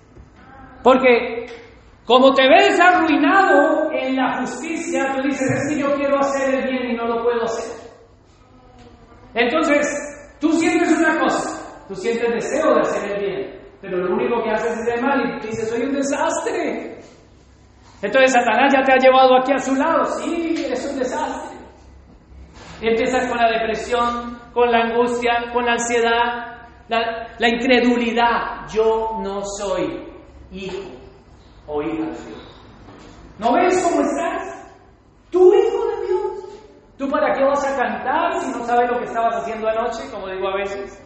[0.83, 1.45] Porque
[2.07, 6.63] como te ves arruinado en la justicia, tú dices, es que yo quiero hacer el
[6.63, 7.85] bien y no lo puedo hacer.
[9.33, 9.85] Entonces,
[10.39, 14.51] tú sientes una cosa, tú sientes deseo de hacer el bien, pero lo único que
[14.51, 16.97] haces es el mal y dices, soy un desastre.
[18.01, 21.57] Entonces Satanás ya te ha llevado aquí a su lado, sí, es un desastre.
[22.81, 28.65] Empiezas con la depresión, con la angustia, con la ansiedad, la, la incredulidad.
[28.71, 30.07] Yo no soy
[30.51, 30.96] hijo
[31.67, 32.57] o hija de Dios.
[33.39, 34.73] ¿No ves cómo estás?
[35.29, 36.37] Tú hijo de Dios.
[36.97, 40.27] ¿Tú para qué vas a cantar si no sabes lo que estabas haciendo anoche, como
[40.27, 41.03] digo a veces?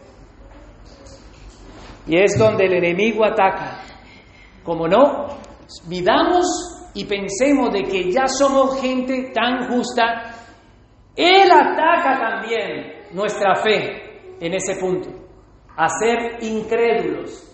[2.06, 3.82] Y es donde el enemigo ataca.
[4.64, 5.26] Como no,
[5.88, 6.46] vidamos
[6.94, 10.34] y pensemos de que ya somos gente tan justa,
[11.16, 15.08] Él ataca también nuestra fe en ese punto,
[15.76, 17.51] a ser incrédulos,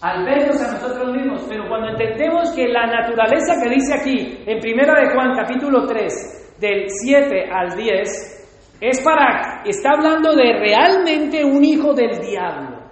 [0.00, 4.60] al vernos a nosotros mismos, pero cuando entendemos que la naturaleza que dice aquí en
[4.60, 11.44] Primera de Juan capítulo 3, del 7 al 10, es para, está hablando de realmente
[11.44, 12.84] un hijo del diablo.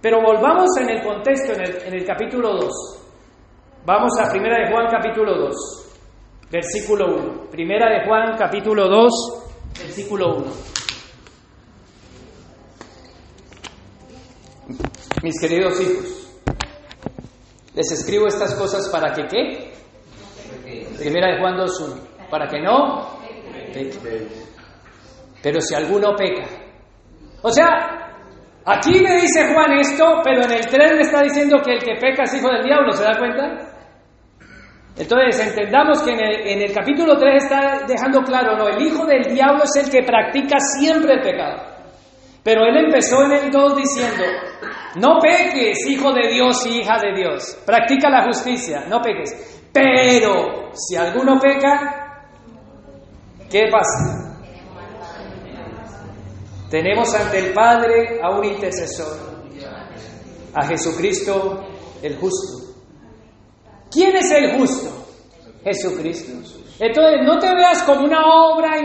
[0.00, 3.04] Pero volvamos en el contexto, en el, en el capítulo 2.
[3.86, 7.50] Vamos a Primera de Juan capítulo 2, versículo 1.
[7.50, 9.12] Primera de Juan capítulo 2,
[9.78, 10.46] versículo 1.
[15.22, 16.23] Mis queridos hijos,
[17.74, 19.72] les escribo estas cosas para que qué?
[20.96, 22.28] Primera de Juan 2.1.
[22.30, 23.18] Para que no
[25.42, 26.48] Pero si alguno peca.
[27.42, 28.16] O sea,
[28.64, 31.94] aquí me dice Juan esto, pero en el 3 le está diciendo que el que
[32.00, 33.74] peca es hijo del diablo, ¿se da cuenta?
[34.96, 39.04] Entonces, entendamos que en el, en el capítulo 3 está dejando claro, no, el hijo
[39.04, 41.73] del diablo es el que practica siempre el pecado.
[42.44, 44.22] Pero él empezó en el 2 diciendo,
[44.96, 47.56] no peques, hijo de Dios y hija de Dios.
[47.64, 49.62] Practica la justicia, no peques.
[49.72, 52.28] Pero si alguno peca,
[53.50, 54.36] ¿qué pasa?
[56.70, 59.16] Tenemos ante el Padre a un intercesor,
[60.52, 61.64] a Jesucristo
[62.02, 62.74] el justo.
[63.90, 65.06] ¿Quién es el justo?
[65.64, 66.32] Jesucristo.
[66.78, 68.78] Entonces, no te veas como una obra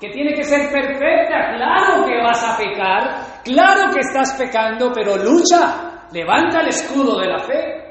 [0.00, 1.54] que tiene que ser perfecta.
[1.56, 7.26] Claro que vas a pecar, claro que estás pecando, pero lucha, levanta el escudo de
[7.26, 7.88] la fe.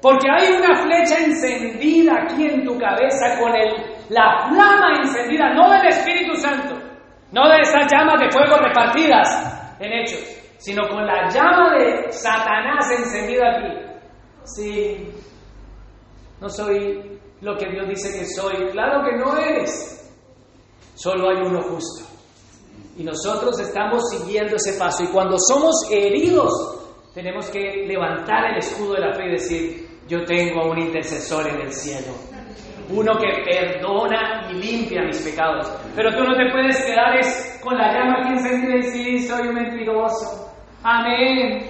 [0.00, 3.72] Porque hay una flecha encendida aquí en tu cabeza con el,
[4.08, 6.74] la flama encendida, no del Espíritu Santo,
[7.30, 12.90] no de esas llamas de fuego repartidas en hechos, sino con la llama de Satanás
[12.98, 13.92] encendida aquí.
[14.44, 15.08] Sí,
[16.40, 18.70] no soy lo que Dios dice que soy.
[18.72, 20.01] Claro que no eres.
[20.94, 22.04] Solo hay uno justo.
[22.96, 25.04] Y nosotros estamos siguiendo ese paso.
[25.04, 26.52] Y cuando somos heridos,
[27.14, 31.48] tenemos que levantar el escudo de la fe y decir, yo tengo a un intercesor
[31.48, 32.12] en el cielo.
[32.90, 35.70] Uno que perdona y limpia mis pecados.
[35.96, 37.18] Pero tú no te puedes quedar
[37.62, 40.52] con la llama aquí encendida y decir, sí, soy un mentiroso.
[40.82, 41.66] Amén.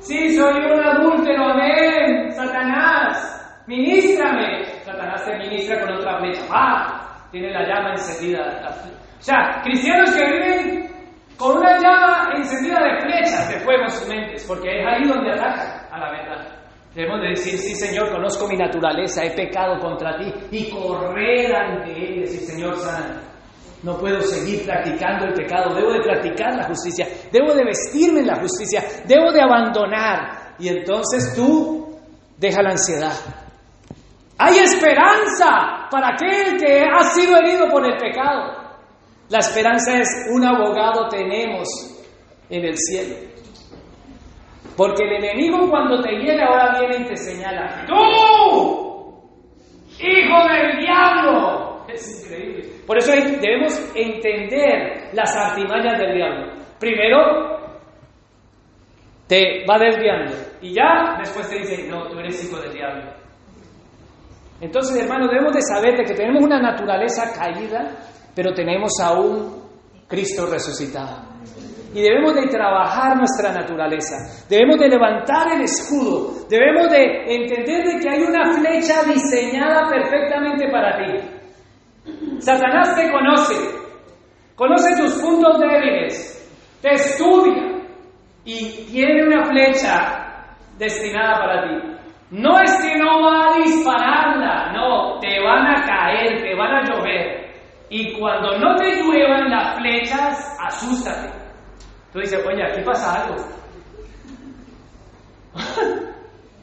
[0.00, 1.44] Sí, soy un adúltero.
[1.44, 2.32] Amén.
[2.32, 4.82] Satanás, ministrame.
[4.84, 6.42] Satanás te ministra con otra flecha.
[6.50, 6.95] ¡Ah!
[7.36, 8.42] Tiene la llama encendida.
[9.18, 10.90] O sea, cristianos que viven
[11.36, 15.32] con una llama encendida de flechas de fuego en sus mentes, porque es ahí donde
[15.32, 16.56] atacan a la verdad.
[16.94, 21.92] Debemos de decir, sí Señor, conozco mi naturaleza, he pecado contra ti, y correr ante
[21.92, 23.20] Él y decir, Señor, sana.
[23.82, 28.26] No puedo seguir practicando el pecado, debo de practicar la justicia, debo de vestirme en
[28.28, 30.54] la justicia, debo de abandonar.
[30.58, 31.98] Y entonces tú
[32.38, 33.12] deja la ansiedad,
[34.38, 38.66] hay esperanza para aquel que ha sido herido por el pecado.
[39.28, 41.68] La esperanza es un abogado tenemos
[42.50, 43.16] en el cielo.
[44.76, 47.94] Porque el enemigo cuando te hiere ahora viene y te señala, tú,
[49.98, 51.86] hijo del diablo.
[51.88, 52.68] Es increíble.
[52.86, 56.52] Por eso debemos entender las artimañas del diablo.
[56.78, 57.56] Primero,
[59.26, 63.25] te va desviando y ya después te dice, no, tú eres hijo del diablo.
[64.60, 67.96] Entonces, hermanos, debemos de saber de que tenemos una naturaleza caída,
[68.34, 69.62] pero tenemos a un
[70.08, 71.36] Cristo resucitado.
[71.94, 74.16] Y debemos de trabajar nuestra naturaleza,
[74.48, 80.68] debemos de levantar el escudo, debemos de entender de que hay una flecha diseñada perfectamente
[80.70, 82.40] para ti.
[82.40, 83.54] Satanás te conoce,
[84.54, 86.50] conoce tus puntos débiles,
[86.82, 87.76] te estudia,
[88.44, 91.95] y tiene una flecha destinada para ti,
[92.30, 96.82] no es que no va a dispararla, no, te van a caer, te van a
[96.82, 97.46] llover.
[97.88, 101.30] Y cuando no te lluevan las flechas, asústate.
[102.12, 103.36] Tú dices, oye, aquí pasa algo.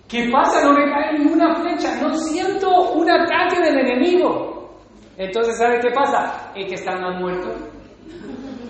[0.09, 0.63] ¿Qué pasa?
[0.63, 4.69] No me cae ninguna flecha, no siento un ataque del enemigo.
[5.17, 6.51] Entonces, ¿sabe qué pasa?
[6.55, 7.55] Es que están más muertos.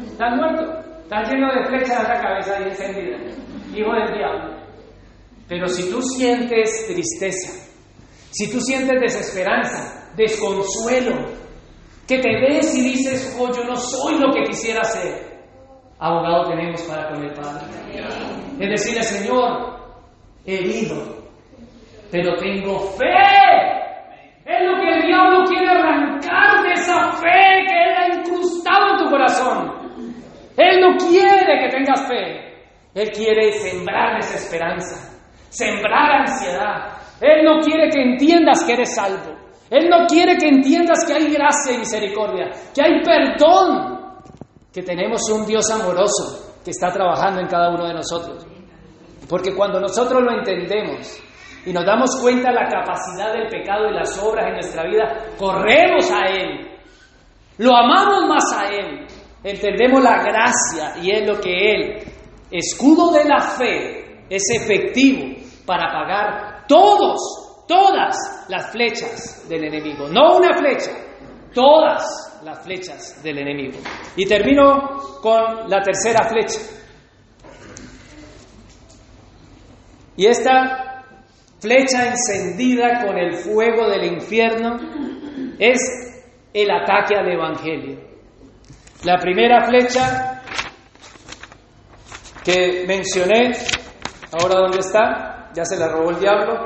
[0.05, 0.69] Están muertos.
[1.01, 3.17] Están llenos de flechas en la cabeza y encendida.
[3.75, 4.62] Hijo del diablo.
[5.53, 7.53] Pero si tú sientes tristeza,
[8.31, 11.27] si tú sientes desesperanza, desconsuelo,
[12.07, 15.13] que te ves y dices, oh, yo no soy lo que quisiera ser,
[15.99, 17.67] abogado tenemos para con el Padre.
[18.59, 19.77] Es decirle, Señor,
[20.43, 21.23] herido,
[22.09, 23.05] pero tengo fe.
[24.45, 29.03] Es lo que el diablo quiere arrancar de esa fe que Él ha incrustado en
[29.03, 29.71] tu corazón.
[30.57, 32.55] Él no quiere que tengas fe.
[32.95, 35.12] Él quiere sembrar desesperanza
[35.53, 36.97] sembrar ansiedad.
[37.21, 39.31] Él no quiere que entiendas que eres salvo.
[39.69, 44.21] Él no quiere que entiendas que hay gracia y misericordia, que hay perdón,
[44.73, 48.45] que tenemos un Dios amoroso que está trabajando en cada uno de nosotros.
[49.29, 51.19] Porque cuando nosotros lo entendemos
[51.65, 55.25] y nos damos cuenta de la capacidad del pecado y las obras en nuestra vida,
[55.37, 56.71] corremos a Él,
[57.57, 59.07] lo amamos más a Él,
[59.43, 62.03] entendemos la gracia y es lo que Él,
[62.51, 70.07] escudo de la fe, es efectivo para pagar todos, todas las flechas del enemigo.
[70.09, 70.91] No una flecha,
[71.53, 73.79] todas las flechas del enemigo.
[74.15, 76.59] Y termino con la tercera flecha.
[80.15, 81.05] Y esta
[81.59, 84.77] flecha encendida con el fuego del infierno
[85.57, 85.79] es
[86.53, 87.99] el ataque al Evangelio.
[89.05, 90.41] La primera flecha
[92.43, 93.53] que mencioné,
[94.31, 96.65] ahora dónde está, ya se la robó el diablo.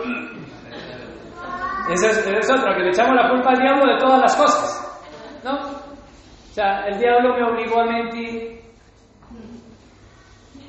[1.89, 5.01] Esa es, otra, que le echamos la culpa al diablo de todas las cosas.
[5.43, 5.53] ¿No?
[5.53, 8.61] O sea, el diablo me obligó a mentir.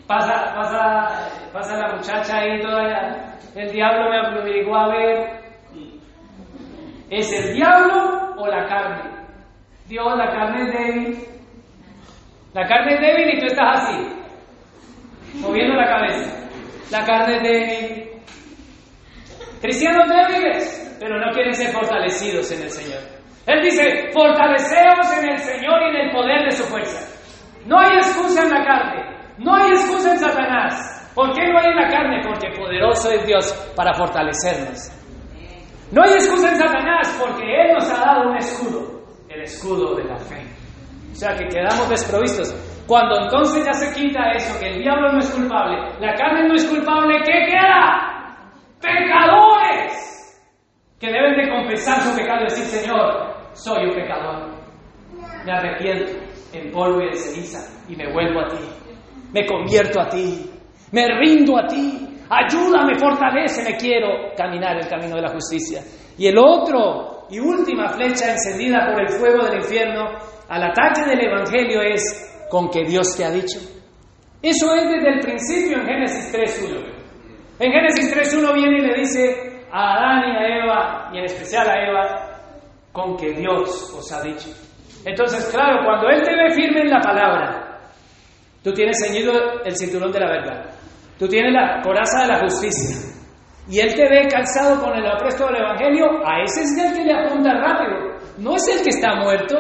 [0.07, 5.39] Pasa, pasa, pasa la muchacha ahí toda El diablo me obligó a ver.
[7.11, 9.19] ¿Es el diablo o la carne?
[9.87, 11.29] Dios, la carne es débil.
[12.55, 14.09] La carne es débil y tú estás así,
[15.41, 16.49] moviendo la cabeza.
[16.91, 18.08] La carne es débil,
[19.61, 23.01] Cristianos débiles, pero no quieren ser fortalecidos en el Señor.
[23.47, 27.01] Él dice, fortaleceos en el Señor y en el poder de su fuerza.
[27.67, 31.11] No hay excusa en la carne, no hay excusa en Satanás.
[31.15, 32.21] ¿Por qué no hay en la carne?
[32.25, 34.93] Porque poderoso es Dios para fortalecernos.
[35.91, 40.05] No hay excusa en Satanás porque Él nos ha dado un escudo, el escudo de
[40.05, 40.47] la fe.
[41.11, 42.55] O sea que quedamos desprovistos.
[42.87, 46.55] Cuando entonces ya se quita eso, que el diablo no es culpable, la carne no
[46.55, 48.18] es culpable, ¿qué queda?
[48.81, 50.39] Pecadores
[50.99, 54.59] que deben de confesar su pecado y decir, Señor, soy un pecador.
[55.45, 56.13] Me arrepiento
[56.53, 58.65] en polvo y en ceniza y me vuelvo a ti.
[59.33, 60.51] Me convierto a ti.
[60.93, 62.17] Me rindo a ti.
[62.31, 65.83] Ayúdame, fortalece, me quiero caminar el camino de la justicia.
[66.19, 70.19] Y el otro y última flecha encendida por el fuego del infierno
[70.49, 73.59] al ataque del Evangelio es con que Dios te ha dicho.
[74.43, 76.98] Eso es desde el principio en Génesis 3.1.
[77.61, 81.69] En Génesis 3.1 viene y le dice a Adán y a Eva, y en especial
[81.69, 82.41] a Eva,
[82.93, 84.49] con que Dios os ha dicho.
[85.05, 87.81] Entonces, claro, cuando Él te ve firme en la palabra,
[88.63, 89.33] tú tienes ceñido
[89.65, 90.65] el cinturón de la verdad,
[91.19, 92.97] tú tienes la coraza de la justicia,
[93.69, 97.05] y Él te ve calzado con el apresto del Evangelio, a ese es el que
[97.05, 99.57] le apunta rápido, no es el que está muerto.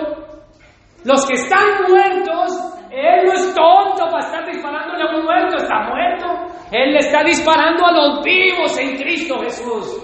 [1.04, 5.80] Los que están muertos, Él no es tonto para estar disparándole a un muerto, está
[5.88, 6.57] muerto.
[6.70, 10.01] Él le está disparando a los vivos en Cristo Jesús.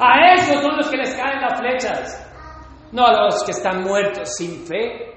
[0.00, 2.30] A esos son los que les caen las flechas,
[2.92, 5.14] no a los que están muertos sin fe.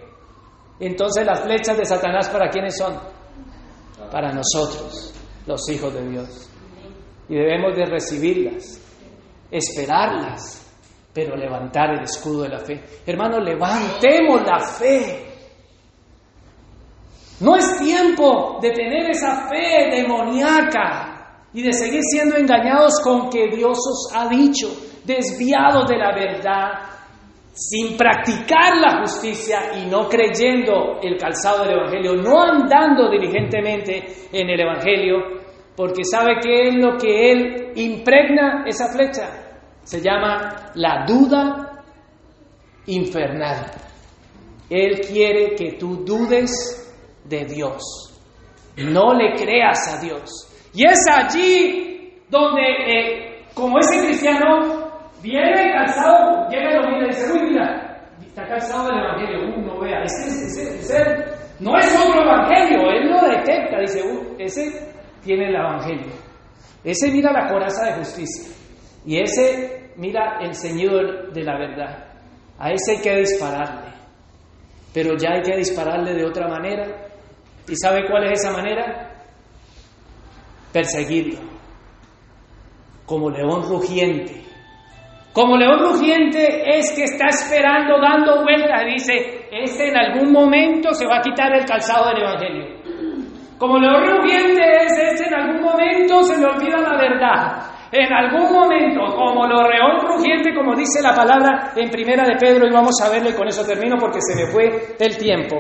[0.80, 3.00] Entonces las flechas de Satanás para quiénes son?
[4.12, 5.14] Para nosotros,
[5.46, 6.50] los hijos de Dios.
[7.30, 8.82] Y debemos de recibirlas,
[9.52, 10.62] esperarlas,
[11.14, 12.84] pero levantar el escudo de la fe.
[13.06, 15.31] Hermano, levantemos la fe.
[17.42, 23.50] No es tiempo de tener esa fe demoníaca y de seguir siendo engañados con que
[23.50, 24.68] Dios os ha dicho,
[25.04, 26.70] desviados de la verdad,
[27.52, 34.50] sin practicar la justicia y no creyendo el calzado del Evangelio, no andando diligentemente en
[34.50, 35.18] el Evangelio,
[35.76, 39.30] porque sabe que es lo que Él impregna esa flecha.
[39.84, 41.84] Se llama la duda
[42.86, 43.66] infernal.
[44.70, 46.82] Él quiere que tú dudes
[47.26, 47.82] de Dios.
[48.78, 50.30] no le creas a Dios.
[50.74, 54.90] Y es allí donde, eh, como ese cristiano
[55.22, 59.66] viene cansado, llega y lo mira y dice, uy, mira, está cansado del Evangelio, uy,
[59.66, 61.26] no vea, ese, ese, ese,
[61.60, 64.94] no es otro Evangelio, él lo detecta, dice, uy, ese
[65.24, 66.14] tiene el Evangelio.
[66.84, 68.52] Ese mira la coraza de justicia.
[69.06, 72.06] Y ese mira el Señor de la verdad.
[72.58, 73.92] A ese hay que dispararle.
[74.94, 76.88] Pero ya hay que dispararle de otra manera.
[77.68, 79.10] ¿Y sabe cuál es esa manera?
[80.72, 81.40] Perseguirlo.
[83.06, 84.42] Como león rugiente.
[85.34, 88.86] Como león rugiente es que está esperando, dando vueltas.
[88.86, 92.82] Dice, este en algún momento se va a quitar el calzado del Evangelio.
[93.58, 97.72] Como león rugiente es este en algún momento se le olvida la verdad.
[97.92, 102.66] En algún momento, como lo león rugiente, como dice la palabra en Primera de Pedro,
[102.66, 105.58] y vamos a verlo y con eso termino porque se me fue el tiempo.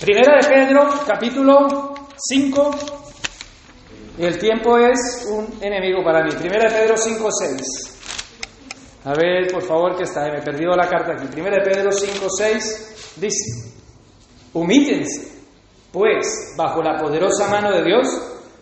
[0.00, 2.70] Primera de Pedro, capítulo 5,
[4.18, 6.30] y el tiempo es un enemigo para mí.
[6.38, 9.02] Primera de Pedro 5, 6.
[9.06, 11.26] A ver, por favor, que está, me he perdido la carta aquí.
[11.26, 13.74] Primera de Pedro 5, 6 dice,
[14.52, 15.32] humíllense,
[15.90, 18.06] pues, bajo la poderosa mano de Dios,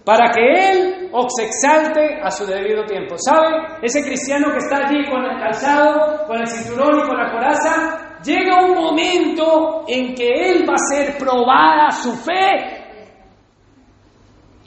[0.07, 3.17] para que Él os exalte a su debido tiempo.
[3.19, 3.77] ¿Sabe?
[3.83, 8.06] Ese cristiano que está allí con el calzado, con el cinturón y con la coraza,
[8.25, 12.85] llega un momento en que Él va a ser probada su fe.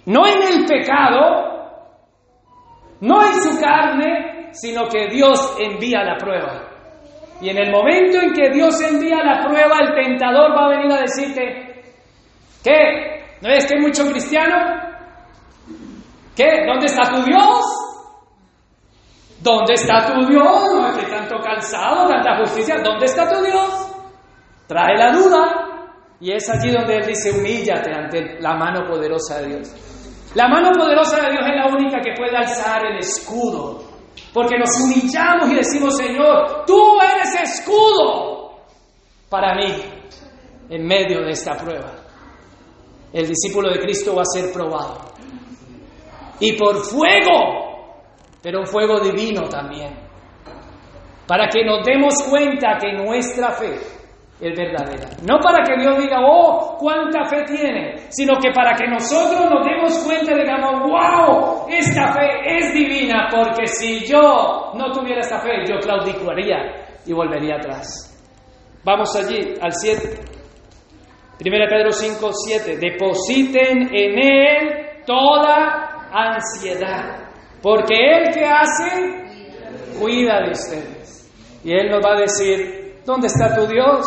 [0.06, 1.50] No en el pecado,
[3.02, 6.70] no en su carne, sino que Dios envía la prueba.
[7.42, 10.92] Y en el momento en que Dios envía la prueba, el tentador va a venir
[10.92, 11.84] a decirte,
[12.64, 13.38] ¿qué?
[13.42, 14.58] ¿No es que hay mucho cristiano?
[16.36, 16.66] ¿Qué?
[16.66, 17.89] ¿Dónde está tu Dios?
[19.42, 20.74] ¿Dónde está tu Dios?
[20.74, 22.76] No tanto calzado, tanta justicia.
[22.84, 23.88] ¿Dónde está tu Dios?
[24.68, 25.66] Trae la duda.
[26.20, 29.72] Y es allí donde Él dice, humíllate ante la mano poderosa de Dios.
[30.36, 33.84] La mano poderosa de Dios es la única que puede alzar el escudo.
[34.34, 38.60] Porque nos humillamos y decimos, Señor, tú eres escudo
[39.30, 39.82] para mí
[40.70, 41.92] en medio de esta prueba.
[43.14, 45.10] El discípulo de Cristo va a ser probado
[46.40, 47.69] y por fuego,
[48.42, 49.94] pero un fuego divino también,
[51.28, 53.76] para que nos demos cuenta que nuestra fe
[54.42, 55.10] es verdadera.
[55.28, 59.66] No para que Dios diga, oh, cuánta fe tiene, sino que para que nosotros nos
[59.66, 65.40] demos cuenta y digamos, wow, esta fe es divina, porque si yo no tuviera esta
[65.40, 66.58] fe, yo claudicaría
[67.06, 68.10] y volvería atrás.
[68.84, 70.40] Vamos allí, al 7.
[71.46, 72.78] 1 Pedro 5, 7.
[72.78, 77.29] Depositen en Él toda ansiedad,
[77.62, 81.32] porque Él que hace, cuida de ustedes.
[81.64, 84.06] Y Él nos va a decir, ¿dónde está tu Dios?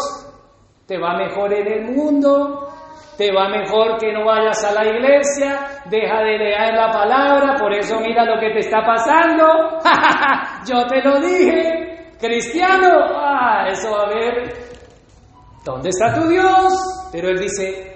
[0.87, 2.69] ¿Te va mejor en el mundo?
[3.17, 5.83] ¿Te va mejor que no vayas a la iglesia?
[5.91, 9.45] Deja de leer la palabra, por eso mira lo que te está pasando.
[10.67, 12.89] Yo te lo dije, cristiano.
[13.15, 14.55] Ah, eso va a ver.
[15.65, 17.11] ¿Dónde está tu Dios?
[17.13, 17.93] Pero Él dice,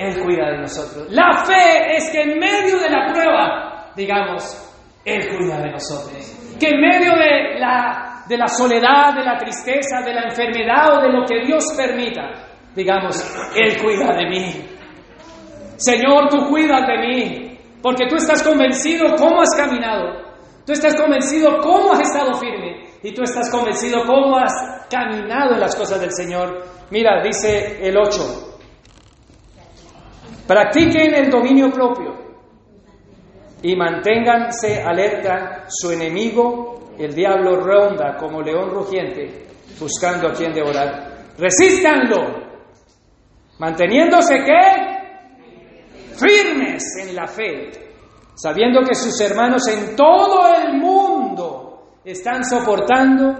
[0.00, 1.08] él cuida de nosotros.
[1.10, 4.72] La fe es que en medio de la prueba, digamos,
[5.04, 6.56] Él cuida de nosotros.
[6.58, 11.02] Que en medio de la, de la soledad, de la tristeza, de la enfermedad o
[11.02, 12.22] de lo que Dios permita,
[12.74, 13.16] digamos,
[13.56, 14.66] Él cuida de mí.
[15.76, 20.30] Señor, tú cuidas de mí, porque tú estás convencido cómo has caminado.
[20.66, 24.52] Tú estás convencido cómo has estado firme y tú estás convencido cómo has
[24.90, 26.64] caminado en las cosas del Señor.
[26.90, 28.50] Mira, dice el 8,
[30.46, 32.29] Practiquen el dominio propio
[33.62, 35.64] y manténganse alerta.
[35.68, 39.46] Su enemigo, el diablo, ronda como león rugiente
[39.78, 41.26] buscando a quien devorar.
[41.38, 42.18] Resístanlo,
[43.58, 44.60] manteniéndose que
[46.16, 47.70] firmes en la fe,
[48.34, 53.34] sabiendo que sus hermanos en todo el mundo están soportando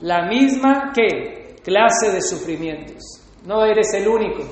[0.00, 3.02] la misma que clase de sufrimientos.
[3.44, 4.42] No eres el único.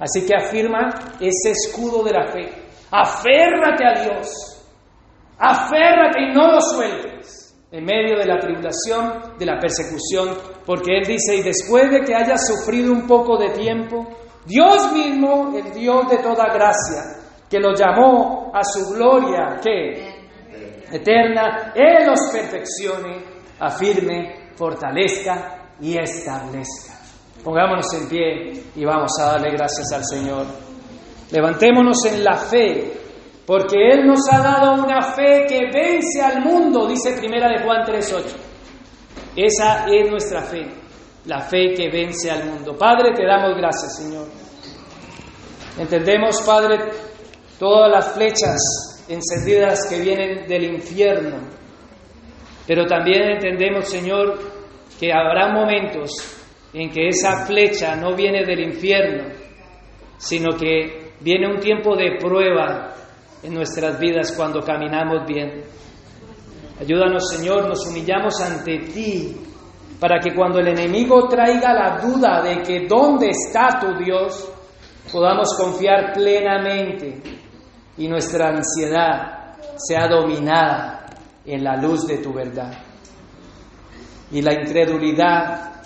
[0.00, 0.88] Así que afirma
[1.20, 2.67] ese escudo de la fe.
[2.90, 4.28] Aférrate a Dios.
[5.38, 11.04] Aférrate y no lo sueltes en medio de la tribulación, de la persecución, porque Él
[11.06, 14.06] dice, y después de que hayas sufrido un poco de tiempo,
[14.46, 20.18] Dios mismo, el Dios de toda gracia, que lo llamó a su gloria, que
[20.90, 23.24] eterna, Él los perfeccione,
[23.60, 26.94] afirme, fortalezca y establezca.
[27.44, 30.67] Pongámonos en pie y vamos a darle gracias al Señor.
[31.30, 32.92] Levantémonos en la fe,
[33.46, 37.84] porque Él nos ha dado una fe que vence al mundo, dice Primera de Juan
[37.84, 38.48] 3.8.
[39.36, 40.66] Esa es nuestra fe,
[41.26, 42.76] la fe que vence al mundo.
[42.76, 44.26] Padre, te damos gracias, Señor.
[45.78, 46.90] Entendemos, Padre,
[47.58, 51.38] todas las flechas encendidas que vienen del infierno,
[52.66, 54.38] pero también entendemos, Señor,
[54.98, 56.10] que habrá momentos
[56.72, 59.28] en que esa flecha no viene del infierno,
[60.18, 62.94] sino que viene un tiempo de prueba
[63.42, 65.62] en nuestras vidas cuando caminamos bien.
[66.80, 69.36] Ayúdanos, Señor, nos humillamos ante ti
[69.98, 74.48] para que cuando el enemigo traiga la duda de que dónde está tu Dios,
[75.10, 77.20] podamos confiar plenamente
[77.96, 81.06] y nuestra ansiedad sea dominada
[81.44, 82.72] en la luz de tu verdad.
[84.30, 85.82] Y la incredulidad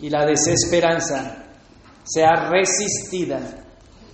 [0.00, 1.44] y la desesperanza
[2.02, 3.63] sea resistida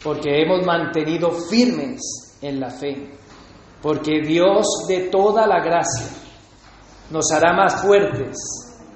[0.03, 2.01] porque hemos mantenido firmes
[2.41, 3.11] en la fe,
[3.83, 6.07] porque Dios de toda la gracia
[7.11, 8.37] nos hará más fuertes,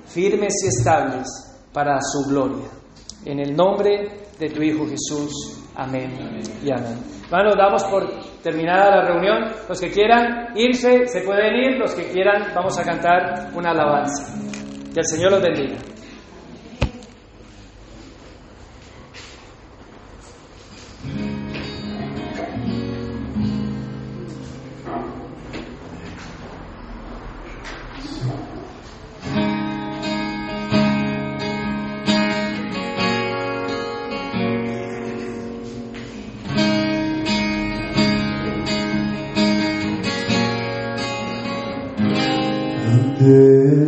[0.07, 1.27] firmes y estables
[1.73, 2.69] para su gloria.
[3.25, 5.61] En el nombre de tu Hijo Jesús.
[5.77, 7.03] Amén y amén.
[7.31, 8.09] Bueno, damos por
[8.43, 9.51] terminada la reunión.
[9.69, 11.79] Los que quieran irse, se pueden ir.
[11.79, 14.35] Los que quieran, vamos a cantar una alabanza.
[14.93, 15.94] Que el Señor los bendiga.
[43.25, 43.84] Ante